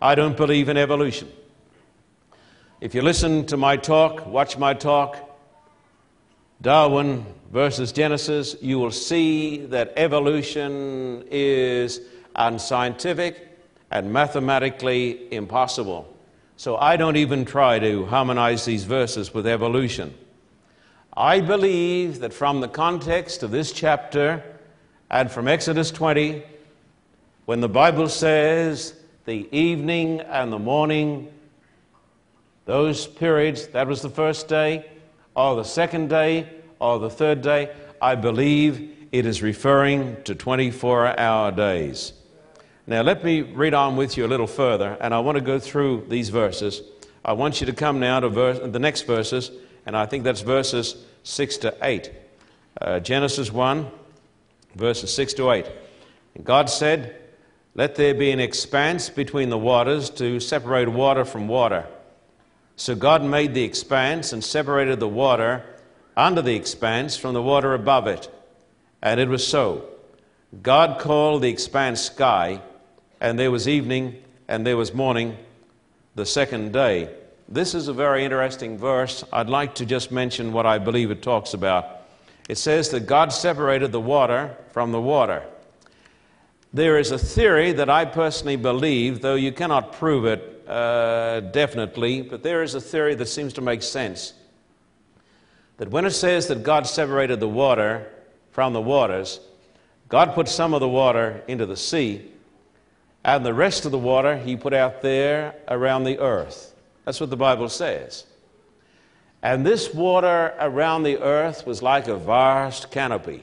[0.00, 1.30] I don't believe in evolution.
[2.80, 5.29] If you listen to my talk, watch my talk,
[6.62, 12.00] Darwin versus Genesis, you will see that evolution is
[12.36, 13.48] unscientific
[13.90, 16.14] and mathematically impossible.
[16.56, 20.12] So I don't even try to harmonize these verses with evolution.
[21.16, 24.44] I believe that from the context of this chapter
[25.10, 26.42] and from Exodus 20,
[27.46, 28.94] when the Bible says
[29.24, 31.32] the evening and the morning,
[32.66, 34.84] those periods, that was the first day,
[35.40, 36.48] or the second day,
[36.78, 42.12] or the third day, I believe it is referring to 24 hour days.
[42.86, 45.58] Now, let me read on with you a little further, and I want to go
[45.58, 46.82] through these verses.
[47.24, 49.50] I want you to come now to verse, the next verses,
[49.86, 52.10] and I think that's verses 6 to 8.
[52.80, 53.90] Uh, Genesis 1,
[54.74, 55.66] verses 6 to 8.
[56.34, 57.16] And God said,
[57.74, 61.86] Let there be an expanse between the waters to separate water from water.
[62.80, 65.62] So God made the expanse and separated the water
[66.16, 68.34] under the expanse from the water above it.
[69.02, 69.84] And it was so.
[70.62, 72.62] God called the expanse sky
[73.20, 75.36] and there was evening, and there was morning
[76.14, 77.14] the second day.
[77.50, 79.24] This is a very interesting verse.
[79.30, 82.00] I'd like to just mention what I believe it talks about.
[82.48, 85.44] It says that God separated the water from the water.
[86.72, 92.22] There is a theory that I personally believe, though you cannot prove it uh, definitely,
[92.22, 94.34] but there is a theory that seems to make sense.
[95.78, 98.06] That when it says that God separated the water
[98.52, 99.40] from the waters,
[100.08, 102.30] God put some of the water into the sea
[103.24, 106.72] and the rest of the water he put out there around the earth.
[107.04, 108.24] That's what the Bible says.
[109.42, 113.42] And this water around the earth was like a vast canopy.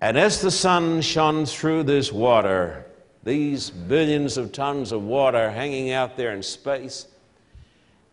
[0.00, 2.84] And as the sun shone through this water,
[3.28, 7.06] these billions of tons of water hanging out there in space,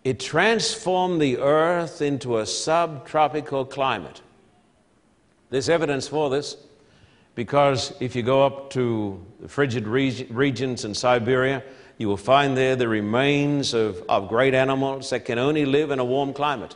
[0.04, 4.22] it transformed the earth into a subtropical climate.
[5.50, 6.58] There's evidence for this
[7.34, 11.64] because if you go up to the frigid regions in Siberia,
[11.98, 16.00] you will find there the remains of, of great animals that can only live in
[16.00, 16.76] a warm climate.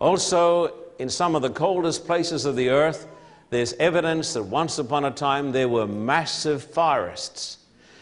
[0.00, 3.08] Also, in some of the coldest places of the earth,
[3.52, 7.58] there's evidence that once upon a time there were massive forests.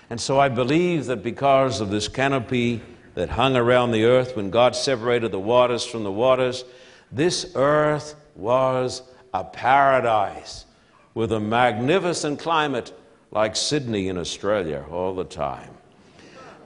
[0.08, 2.80] And so I believe that because of this canopy
[3.14, 6.64] that hung around the earth when God separated the waters from the waters,
[7.10, 9.02] this earth was
[9.34, 10.66] a paradise
[11.14, 12.92] with a magnificent climate
[13.32, 15.70] like Sydney in Australia all the time.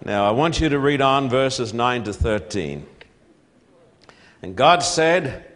[0.04, 2.86] Now, I want you to read on verses 9 to 13.
[4.42, 5.53] And God said,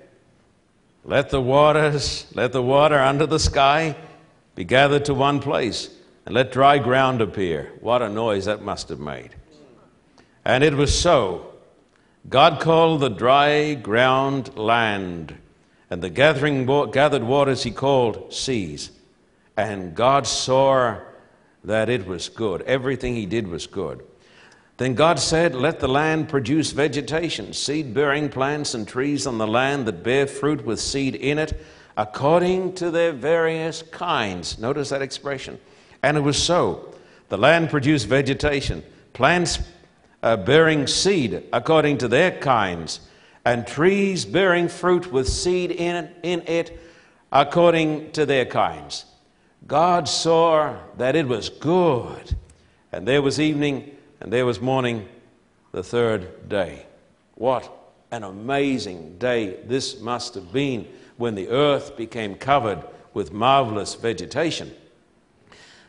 [1.09, 3.97] Let the waters, let the water under the sky
[4.55, 5.89] be gathered to one place,
[6.27, 7.73] and let dry ground appear.
[7.81, 9.35] What a noise that must have made.
[10.45, 11.55] And it was so.
[12.29, 15.35] God called the dry ground land,
[15.89, 18.91] and the gathering, gathered waters he called seas.
[19.57, 20.99] And God saw
[21.65, 22.61] that it was good.
[22.63, 24.05] Everything he did was good.
[24.79, 29.47] Then God said, Let the land produce vegetation, seed bearing plants and trees on the
[29.47, 31.61] land that bear fruit with seed in it,
[31.97, 34.57] according to their various kinds.
[34.57, 35.59] Notice that expression.
[36.03, 36.95] And it was so.
[37.29, 39.59] The land produced vegetation, plants
[40.23, 43.01] uh, bearing seed according to their kinds,
[43.45, 46.79] and trees bearing fruit with seed in it, in it
[47.33, 49.07] according to their kinds.
[49.67, 52.37] God saw that it was good,
[52.93, 55.09] and there was evening and there was morning
[55.73, 56.87] the third day.
[57.35, 57.73] What
[58.11, 62.83] an amazing day this must have been when the earth became covered
[63.15, 64.73] with marvelous vegetation.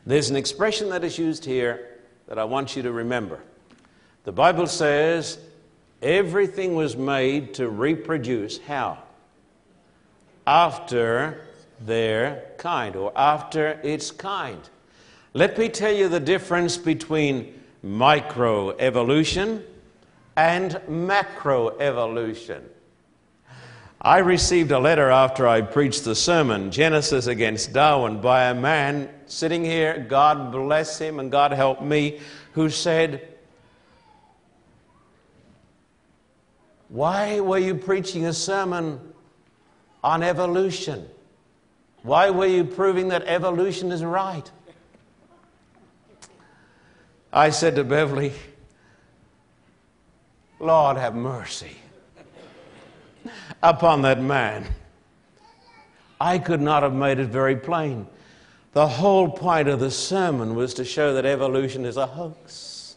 [0.05, 3.39] There's an expression that is used here that I want you to remember.
[4.23, 5.39] The Bible says
[6.01, 8.99] everything was made to reproduce how?
[10.45, 11.45] After
[11.81, 14.61] their kind or after its kind.
[15.33, 19.63] Let me tell you the difference between microevolution
[20.35, 22.61] and macroevolution.
[24.01, 29.09] I received a letter after I preached the sermon, Genesis Against Darwin, by a man
[29.25, 32.21] sitting here, God bless him and God help me,
[32.53, 33.27] who said,
[36.87, 38.99] Why were you preaching a sermon
[40.03, 41.07] on evolution?
[42.01, 44.49] Why were you proving that evolution is right?
[47.31, 48.33] I said to Beverly,
[50.59, 51.77] Lord, have mercy
[53.61, 54.65] upon that man.
[56.19, 58.07] I could not have made it very plain.
[58.73, 62.95] The whole point of the sermon was to show that evolution is a hoax.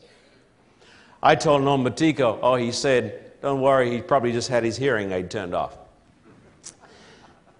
[1.22, 5.12] I told Norm Matico, oh, he said, don't worry, he probably just had his hearing
[5.12, 5.76] aid turned off.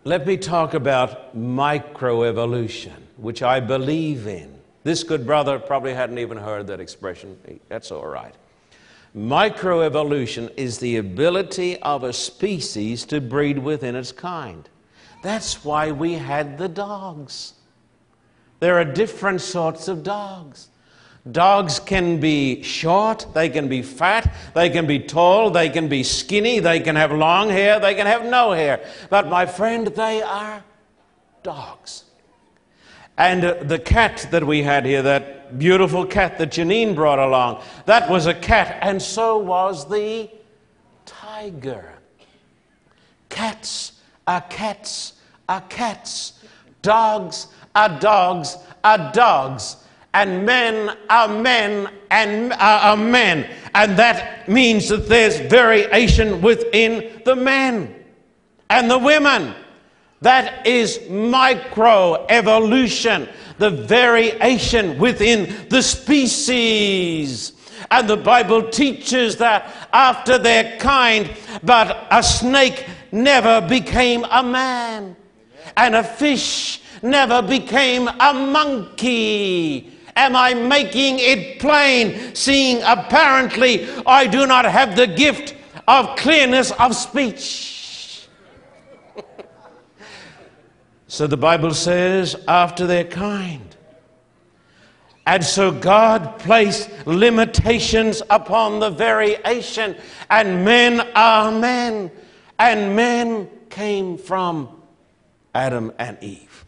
[0.05, 4.52] Let me talk about microevolution, which I believe in.
[4.85, 7.39] This good brother probably hadn't even heard that expression.
[7.69, 8.35] That's all right.
[9.17, 14.69] Microevolution is the ability of a species to breed within its kind.
[15.23, 17.55] That's why we had the dogs.
[18.61, 20.69] There are different sorts of dogs.
[21.31, 26.03] Dogs can be short, they can be fat, they can be tall, they can be
[26.03, 28.85] skinny, they can have long hair, they can have no hair.
[29.09, 30.65] But my friend, they are
[31.45, 32.05] dogs.
[33.23, 37.63] And uh, the cat that we had here, that beautiful cat that Janine brought along,
[37.87, 40.29] that was a cat, and so was the
[41.07, 41.93] tiger.
[43.29, 43.93] Cats
[44.27, 45.13] are cats
[45.49, 46.43] are cats.
[46.83, 47.47] Dogs
[47.77, 49.77] are dogs are dogs.
[50.13, 53.49] And men are men and are men.
[53.73, 57.95] And that means that there's variation within the men
[58.69, 59.55] and the women.
[60.23, 67.53] That is microevolution, the variation within the species.
[67.91, 71.29] And the Bible teaches that after their kind,
[71.65, 75.17] but a snake never became a man,
[75.77, 79.91] and a fish never became a monkey.
[80.15, 85.57] Am I making it plain, seeing apparently I do not have the gift
[85.89, 87.72] of clearness of speech?
[91.13, 93.77] So the Bible says, after their kind.
[95.27, 99.95] And so God placed limitations upon the variation,
[100.31, 102.11] and men are men,
[102.59, 104.71] and men came from
[105.55, 106.65] Adam and Eve.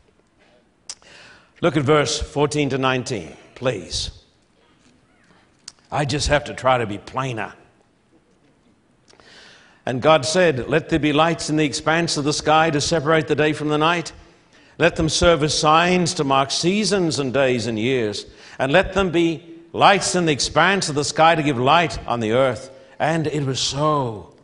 [1.62, 4.10] Look at verse 14 to 19, please.
[5.90, 7.54] I just have to try to be plainer.
[9.86, 13.26] And God said, Let there be lights in the expanse of the sky to separate
[13.26, 14.12] the day from the night.
[14.78, 18.26] Let them serve as signs to mark seasons and days and years.
[18.58, 22.20] And let them be lights in the expanse of the sky to give light on
[22.20, 22.70] the earth.
[22.98, 24.34] And it was so.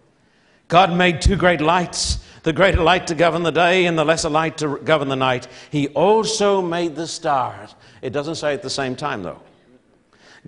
[0.68, 4.30] God made two great lights the greater light to govern the day and the lesser
[4.30, 5.46] light to govern the night.
[5.70, 7.74] He also made the stars.
[8.02, 9.40] It doesn't say at the same time, though.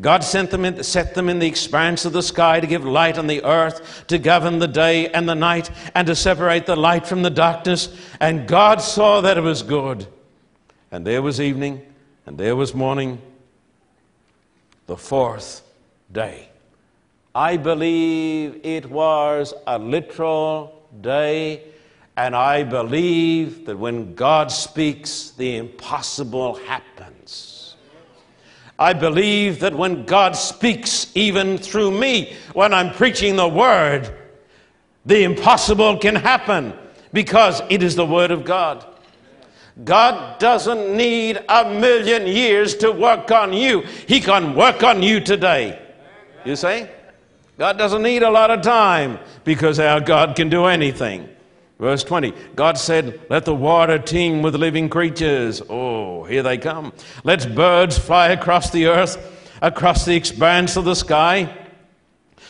[0.00, 3.18] God sent them in, set them in the expanse of the sky to give light
[3.18, 7.06] on the earth, to govern the day and the night, and to separate the light
[7.06, 7.94] from the darkness.
[8.18, 10.06] And God saw that it was good.
[10.90, 11.82] And there was evening,
[12.24, 13.20] and there was morning,
[14.86, 15.62] the fourth
[16.10, 16.48] day.
[17.34, 21.62] I believe it was a literal day,
[22.16, 27.21] and I believe that when God speaks, the impossible happens.
[28.82, 34.12] I believe that when God speaks, even through me, when I'm preaching the Word,
[35.06, 36.72] the impossible can happen
[37.12, 38.84] because it is the Word of God.
[39.84, 45.20] God doesn't need a million years to work on you, He can work on you
[45.20, 45.80] today.
[46.44, 46.86] You see?
[47.58, 51.28] God doesn't need a lot of time because our God can do anything.
[51.82, 55.60] Verse 20 God said, Let the water teem with living creatures.
[55.68, 56.92] Oh, here they come.
[57.24, 59.18] Let birds fly across the earth,
[59.60, 61.52] across the expanse of the sky.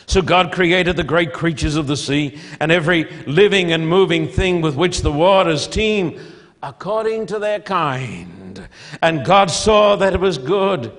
[0.05, 4.61] So God created the great creatures of the sea and every living and moving thing
[4.61, 6.19] with which the waters teem
[6.61, 8.69] according to their kind.
[9.01, 10.95] And God saw that it was good.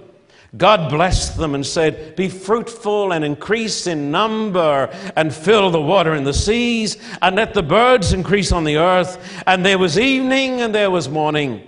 [0.57, 6.15] God blessed them and said, Be fruitful and increase in number and fill the water
[6.15, 9.43] in the seas and let the birds increase on the earth.
[9.47, 11.63] And there was evening and there was morning,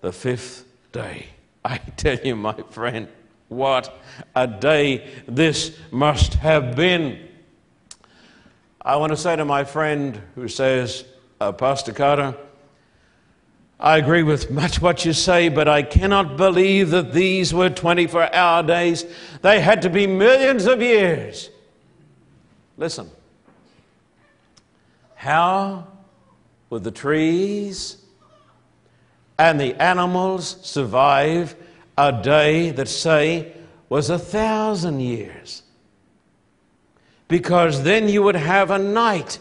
[0.00, 1.26] the fifth day.
[1.64, 3.08] I tell you, my friend,
[3.48, 3.96] what
[4.34, 7.28] a day this must have been.
[8.82, 11.04] I want to say to my friend who says,
[11.40, 12.36] uh, Pastor Carter,
[13.78, 18.34] I agree with much what you say, but I cannot believe that these were 24
[18.34, 19.04] hour days.
[19.42, 21.50] They had to be millions of years.
[22.76, 23.10] Listen.
[25.16, 25.86] How
[26.70, 27.96] would the trees
[29.38, 31.56] and the animals survive
[31.98, 33.52] a day that, say,
[33.88, 35.62] was a thousand years?
[37.26, 39.38] Because then you would have a night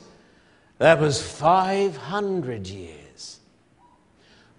[0.80, 3.03] that was 500 years.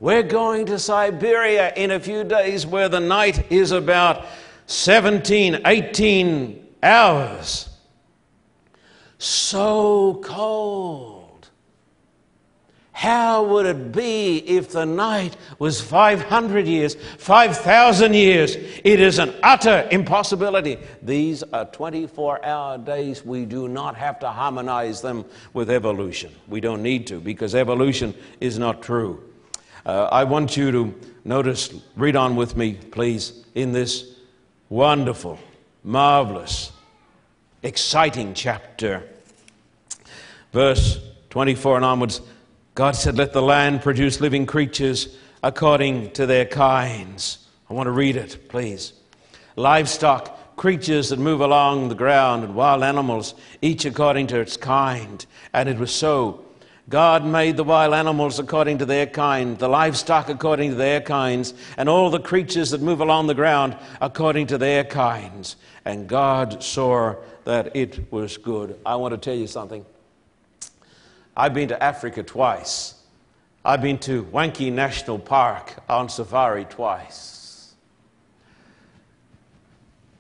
[0.04, 4.26] We're going to Siberia in a few days where the night is about
[4.66, 7.70] 17, 18 hours.
[9.16, 11.48] So cold.
[12.92, 18.56] How would it be if the night was 500 years, 5,000 years?
[18.56, 20.76] It is an utter impossibility.
[21.00, 23.24] These are 24 hour days.
[23.24, 25.24] We do not have to harmonize them
[25.54, 26.30] with evolution.
[26.46, 29.30] We don't need to because evolution is not true.
[29.86, 34.14] Uh, I want you to notice, read on with me, please, in this
[34.68, 35.38] wonderful,
[35.82, 36.72] marvelous,
[37.62, 39.02] exciting chapter.
[40.52, 42.20] Verse 24 and onwards
[42.74, 47.46] God said, Let the land produce living creatures according to their kinds.
[47.70, 48.94] I want to read it, please.
[49.54, 55.24] Livestock, creatures that move along the ground, and wild animals, each according to its kind.
[55.52, 56.43] And it was so.
[56.88, 61.54] God made the wild animals according to their kind, the livestock according to their kinds,
[61.78, 65.56] and all the creatures that move along the ground according to their kinds.
[65.86, 68.78] And God saw that it was good.
[68.84, 69.84] I want to tell you something.
[71.34, 72.94] I've been to Africa twice.
[73.64, 77.74] I've been to Hwange National Park on safari twice.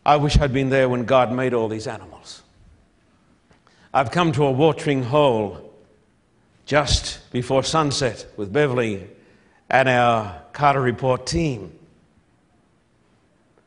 [0.06, 2.42] I wish I'd been there when God made all these animals.
[3.92, 5.63] I've come to a watering hole
[6.66, 9.06] just before sunset with Beverly
[9.70, 11.78] and our Carter Report team.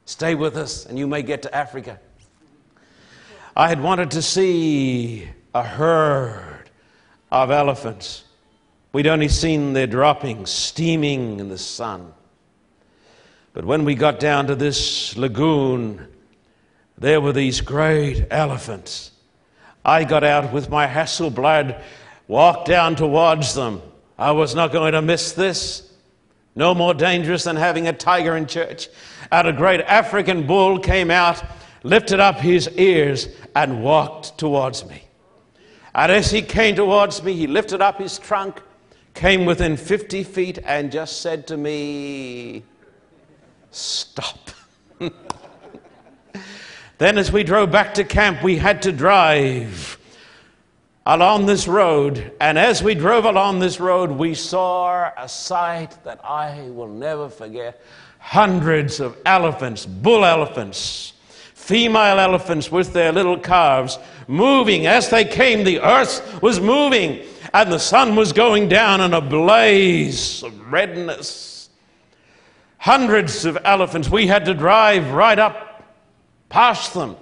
[0.06, 2.00] Stay with us, and you may get to Africa.
[3.56, 6.70] I had wanted to see a herd
[7.32, 8.24] of elephants.
[8.93, 12.14] We'd only seen their droppings steaming in the sun.
[13.54, 16.08] But when we got down to this lagoon,
[16.98, 19.12] there were these great elephants.
[19.84, 21.82] I got out with my Hasselblad
[22.28, 23.82] walked down towards them.
[24.17, 25.91] I was not going to miss this.
[26.55, 28.89] No more dangerous than having a tiger in church.
[29.32, 31.43] And a great African bull came out,
[31.84, 35.03] lifted up his ears, and walked towards me.
[35.93, 38.61] And as he came towards me, he lifted up his trunk,
[39.13, 42.63] came within 50 feet, and just said to me,
[43.71, 44.49] Stop.
[46.97, 49.97] then, as we drove back to camp, we had to drive
[51.08, 52.34] along this road.
[52.41, 57.30] And as we drove along this road, we saw a sight that I will never
[57.30, 57.82] forget
[58.20, 61.14] hundreds of elephants, bull elephants,
[61.53, 63.97] female elephants with their little calves
[64.28, 64.86] moving.
[64.86, 69.22] As they came, the earth was moving, and the sun was going down in a
[69.22, 71.70] blaze of redness.
[72.80, 74.10] Hundreds of elephants.
[74.10, 75.84] We had to drive right up
[76.49, 77.16] past them.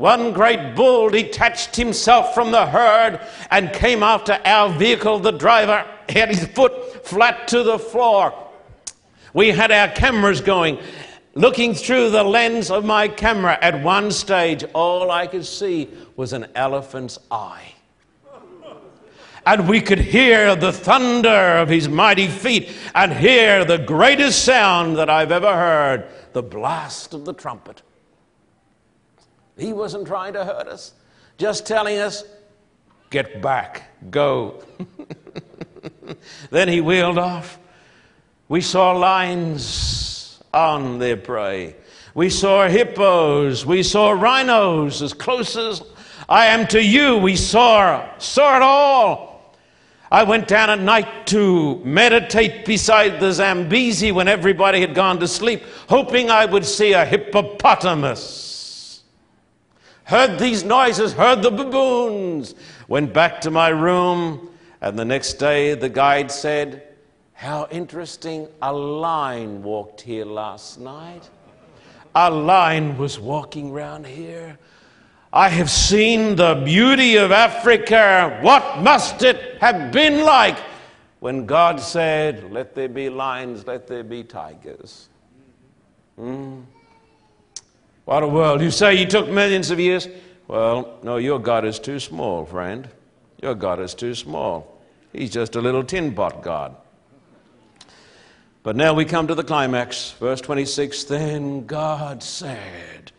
[0.00, 3.20] One great bull detached himself from the herd
[3.50, 5.18] and came after our vehicle.
[5.18, 8.32] The driver had his foot flat to the floor.
[9.34, 10.78] We had our cameras going.
[11.34, 16.32] Looking through the lens of my camera, at one stage, all I could see was
[16.32, 17.74] an elephant's eye.
[19.44, 24.96] And we could hear the thunder of his mighty feet and hear the greatest sound
[24.96, 27.82] that I've ever heard the blast of the trumpet.
[29.60, 30.94] He wasn't trying to hurt us,
[31.36, 32.24] just telling us,
[33.10, 34.64] get back, go.
[36.50, 37.58] then he wheeled off.
[38.48, 41.76] We saw lions on their prey.
[42.14, 43.66] We saw hippos.
[43.66, 45.82] We saw rhinos as close as
[46.28, 47.18] I am to you.
[47.18, 49.54] We saw, saw it all.
[50.10, 55.28] I went down at night to meditate beside the Zambezi when everybody had gone to
[55.28, 58.49] sleep, hoping I would see a hippopotamus
[60.10, 62.56] heard these noises, heard the baboons,
[62.88, 64.50] went back to my room,
[64.80, 66.82] and the next day the guide said,
[67.32, 71.30] How interesting, a lion walked here last night.
[72.16, 74.58] A lion was walking round here.
[75.32, 78.40] I have seen the beauty of Africa.
[78.42, 80.58] What must it have been like
[81.20, 85.08] when God said, Let there be lions, let there be tigers?
[86.16, 86.62] Hmm.
[88.10, 88.60] What a world.
[88.60, 90.08] You say he took millions of years?
[90.48, 92.88] Well, no, your God is too small, friend.
[93.40, 94.82] Your God is too small.
[95.12, 96.74] He's just a little tin pot God.
[98.64, 100.10] But now we come to the climax.
[100.18, 103.12] Verse 26 Then God said,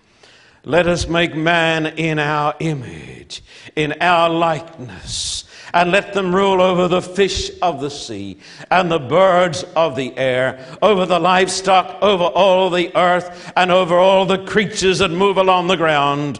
[0.65, 3.43] Let us make man in our image,
[3.77, 8.37] in our likeness and let them rule over the fish of the sea
[8.69, 13.97] and the birds of the air, over the livestock, over all the earth, and over
[13.97, 16.39] all the creatures that move along the ground.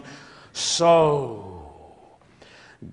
[0.52, 1.52] So,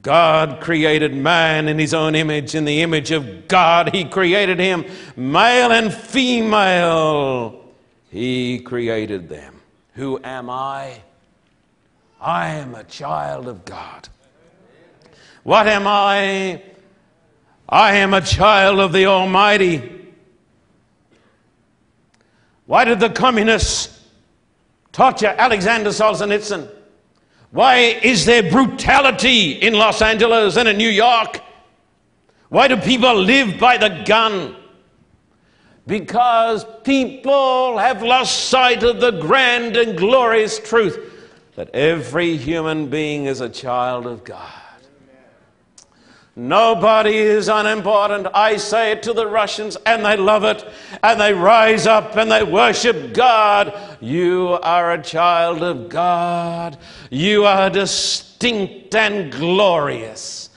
[0.01, 2.55] God created man in his own image.
[2.55, 4.85] In the image of God, he created him.
[5.15, 7.63] Male and female,
[8.09, 9.61] he created them.
[9.95, 11.01] Who am I?
[12.21, 14.07] I am a child of God.
[15.49, 16.61] What am I?
[17.67, 20.05] I am a child of the Almighty.
[22.67, 23.99] Why did the communists
[24.91, 26.69] torture Alexander Solzhenitsyn?
[27.49, 31.41] Why is there brutality in Los Angeles and in New York?
[32.49, 34.55] Why do people live by the gun?
[35.87, 40.99] Because people have lost sight of the grand and glorious truth
[41.55, 44.68] that every human being is a child of God.
[46.39, 48.27] Nobody is unimportant.
[48.33, 50.65] I say it to the Russians, and they love it,
[51.03, 53.77] and they rise up and they worship God.
[53.99, 56.77] You are a child of God.
[57.09, 60.49] You are distinct and glorious.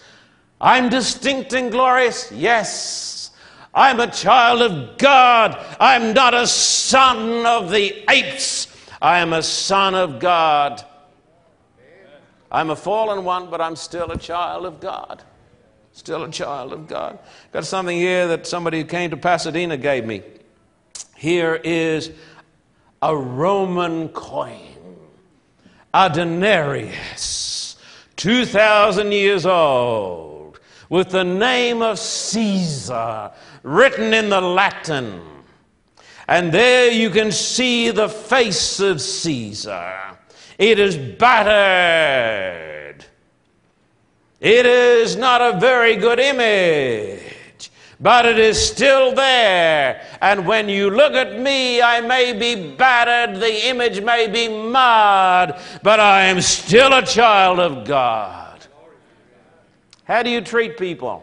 [0.61, 2.31] I'm distinct and glorious?
[2.31, 3.33] Yes.
[3.75, 5.59] I'm a child of God.
[5.81, 8.69] I'm not a son of the apes.
[9.03, 10.85] I am a son of God.
[12.53, 15.25] I'm a fallen one, but I'm still a child of God.
[15.93, 17.19] Still a child of God.
[17.53, 20.23] Got something here that somebody who came to Pasadena gave me.
[21.17, 22.11] Here is
[23.03, 24.97] a Roman coin,
[25.93, 27.77] a denarius,
[28.17, 33.31] 2,000 years old, with the name of Caesar
[33.63, 35.21] written in the Latin.
[36.27, 39.95] And there you can see the face of Caesar.
[40.59, 43.05] It is battered
[44.43, 47.71] it is not a very good image,
[48.01, 50.05] but it is still there.
[50.21, 55.55] And when you look at me, I may be battered, the image may be marred,
[55.85, 58.67] but I am still a child of God.
[60.03, 61.23] How do you treat people?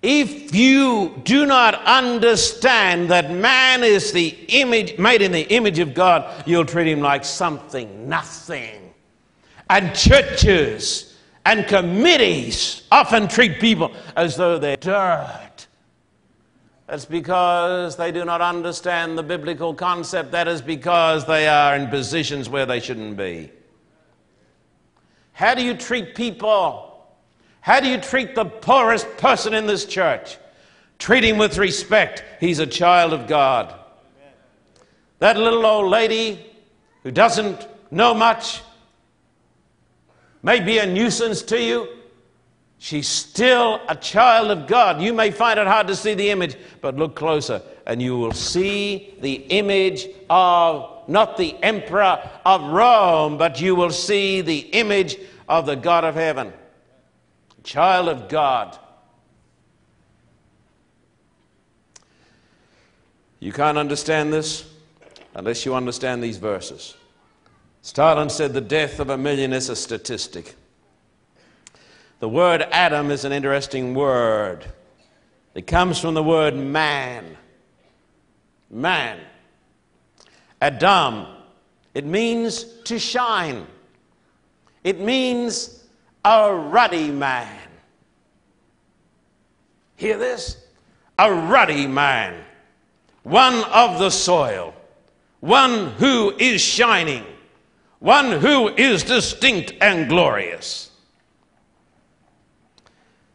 [0.00, 5.92] If you do not understand that man is the image, made in the image of
[5.92, 8.83] God, you'll treat him like something, nothing.
[9.74, 15.66] And churches and committees often treat people as though they're dirt.
[16.86, 20.30] That's because they do not understand the biblical concept.
[20.30, 23.50] That is because they are in positions where they shouldn't be.
[25.32, 27.04] How do you treat people?
[27.60, 30.38] How do you treat the poorest person in this church?
[31.00, 32.22] Treat him with respect.
[32.38, 33.74] He's a child of God.
[35.18, 36.46] That little old lady
[37.02, 38.60] who doesn't know much
[40.44, 41.88] may be a nuisance to you.
[42.78, 45.02] She's still a child of God.
[45.02, 48.32] You may find it hard to see the image, but look closer and you will
[48.32, 55.16] see the image of not the emperor of Rome, but you will see the image
[55.48, 56.52] of the God of heaven
[57.64, 58.78] child of God.
[63.40, 64.70] You can't understand this
[65.34, 66.94] unless you understand these verses.
[67.84, 70.54] Stalin said the death of a million is a statistic.
[72.18, 74.64] The word Adam is an interesting word.
[75.54, 77.36] It comes from the word man.
[78.70, 79.20] Man.
[80.62, 81.26] Adam.
[81.92, 83.66] It means to shine.
[84.82, 85.84] It means
[86.24, 87.68] a ruddy man.
[89.96, 90.56] Hear this?
[91.18, 92.42] A ruddy man,
[93.24, 94.74] one of the soil,
[95.40, 97.24] one who is shining,
[98.04, 100.90] one who is distinct and glorious.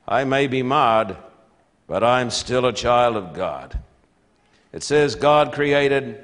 [0.08, 1.18] I may be marred,
[1.88, 3.80] but I'm still a child of God.
[4.72, 6.24] It says God created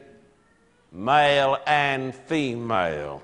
[0.92, 3.24] male and female.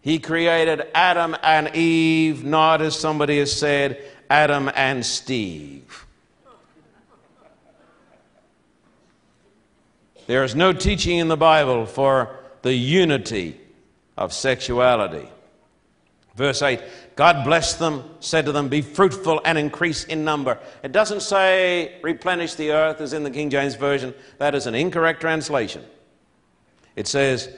[0.00, 6.06] He created Adam and Eve, not as somebody has said, Adam and Steve.
[10.26, 13.60] There is no teaching in the Bible for the unity
[14.20, 15.28] of sexuality.
[16.36, 16.80] Verse 8
[17.16, 20.58] God blessed them, said to them, Be fruitful and increase in number.
[20.82, 24.14] It doesn't say replenish the earth as in the King James Version.
[24.38, 25.84] That is an incorrect translation.
[26.94, 27.48] It says,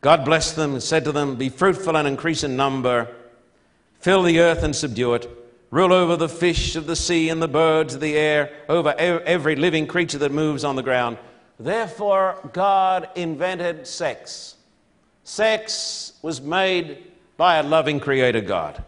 [0.00, 3.08] God blessed them and said to them, Be fruitful and increase in number,
[4.00, 5.28] fill the earth and subdue it,
[5.70, 9.56] rule over the fish of the sea and the birds of the air, over every
[9.56, 11.18] living creature that moves on the ground.
[11.58, 14.53] Therefore, God invented sex.
[15.24, 16.98] Sex was made
[17.36, 18.84] by a loving Creator God.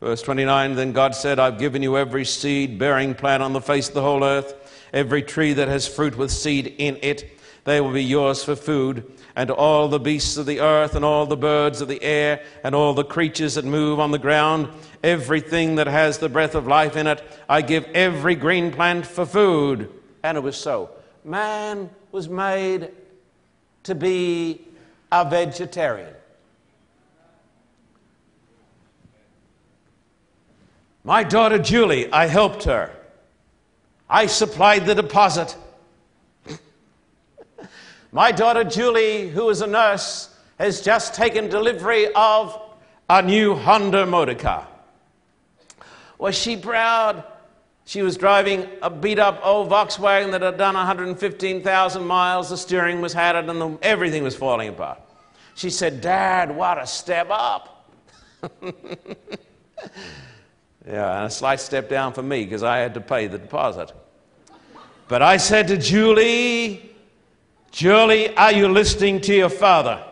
[0.00, 3.88] Verse 29 Then God said, I've given you every seed bearing plant on the face
[3.88, 7.38] of the whole earth, every tree that has fruit with seed in it.
[7.64, 11.26] They will be yours for food and all the beasts of the earth, and all
[11.26, 14.66] the birds of the air, and all the creatures that move on the ground,
[15.04, 17.22] everything that has the breath of life in it.
[17.46, 19.90] I give every green plant for food.
[20.22, 20.90] And it was so.
[21.22, 22.90] Man was made
[23.86, 24.60] to be
[25.12, 26.12] a vegetarian.
[31.04, 32.90] My daughter Julie, I helped her.
[34.10, 35.56] I supplied the deposit.
[38.12, 42.60] My daughter Julie, who is a nurse, has just taken delivery of
[43.08, 44.66] a new Honda motor car.
[46.18, 47.22] Was she proud?
[47.86, 52.50] She was driving a beat up old Volkswagen that had done 115,000 miles.
[52.50, 55.00] The steering was hatted and the, everything was falling apart.
[55.54, 57.88] She said, Dad, what a step up.
[60.84, 63.92] yeah, and a slight step down for me because I had to pay the deposit.
[65.06, 66.90] But I said to Julie,
[67.70, 70.02] Julie, are you listening to your father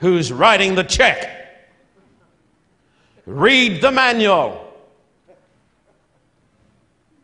[0.00, 1.30] who's writing the check?
[3.26, 4.63] Read the manual.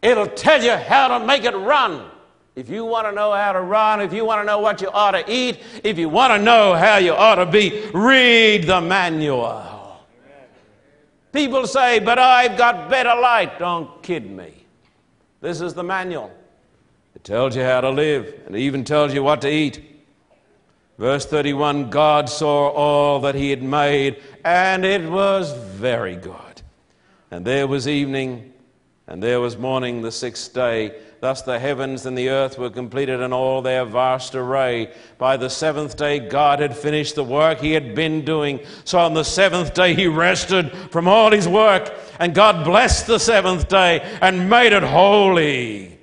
[0.02, 2.10] It'll tell you how to make it run.
[2.56, 4.90] If you want to know how to run, if you want to know what you
[4.90, 8.80] ought to eat, if you want to know how you ought to be, read the
[8.80, 10.00] manual.
[11.32, 13.58] People say, but I've got better light.
[13.58, 14.52] Don't kid me.
[15.40, 16.30] This is the manual.
[17.14, 19.82] It tells you how to live, and it even tells you what to eat.
[20.98, 26.62] Verse 31 God saw all that he had made, and it was very good.
[27.30, 28.49] And there was evening,
[29.10, 30.94] and there was morning the sixth day.
[31.18, 34.94] Thus the heavens and the earth were completed in all their vast array.
[35.18, 38.60] By the seventh day, God had finished the work he had been doing.
[38.84, 43.18] So on the seventh day, he rested from all his work, and God blessed the
[43.18, 45.98] seventh day and made it holy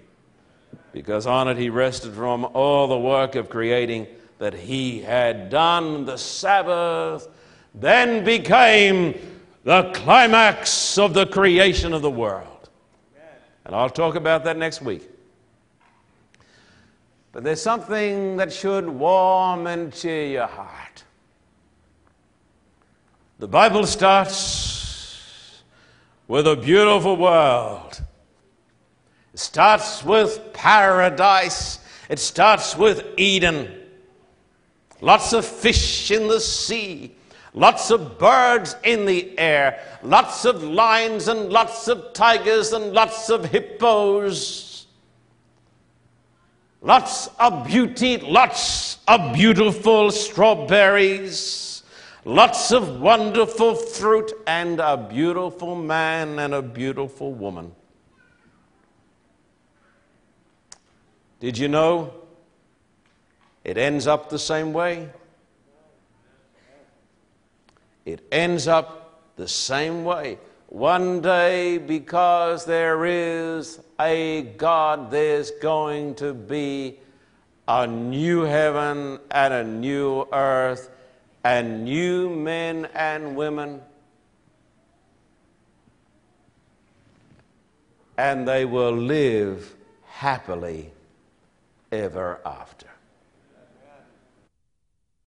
[0.98, 4.08] because on it he rested from all the work of creating
[4.40, 6.06] that he had done.
[6.06, 7.28] The Sabbath
[7.74, 9.14] then became
[9.64, 12.57] the climax of the creation of the world.
[13.68, 15.10] And I'll talk about that next week.
[17.34, 21.04] But there's something that should warm and cheer your heart.
[23.40, 25.62] The Bible starts
[26.30, 28.02] with a beautiful world.
[29.34, 31.80] It starts with paradise.
[32.08, 33.70] It starts with Eden.
[35.02, 37.18] Lots of fish in the sea.
[37.54, 39.80] Lots of birds in the air.
[40.04, 44.86] Lots of lions and lots of tigers and lots of hippos.
[46.82, 51.84] Lots of beauty, lots of beautiful strawberries.
[52.24, 57.74] Lots of wonderful fruit and a beautiful man and a beautiful woman.
[61.40, 62.14] Did you know
[63.64, 65.10] it ends up the same way?
[68.08, 70.38] It ends up the same way.
[70.68, 77.00] One day, because there is a God, there's going to be
[77.68, 80.90] a new heaven and a new earth
[81.44, 83.82] and new men and women.
[88.18, 90.92] And they will live happily
[91.92, 92.77] ever after.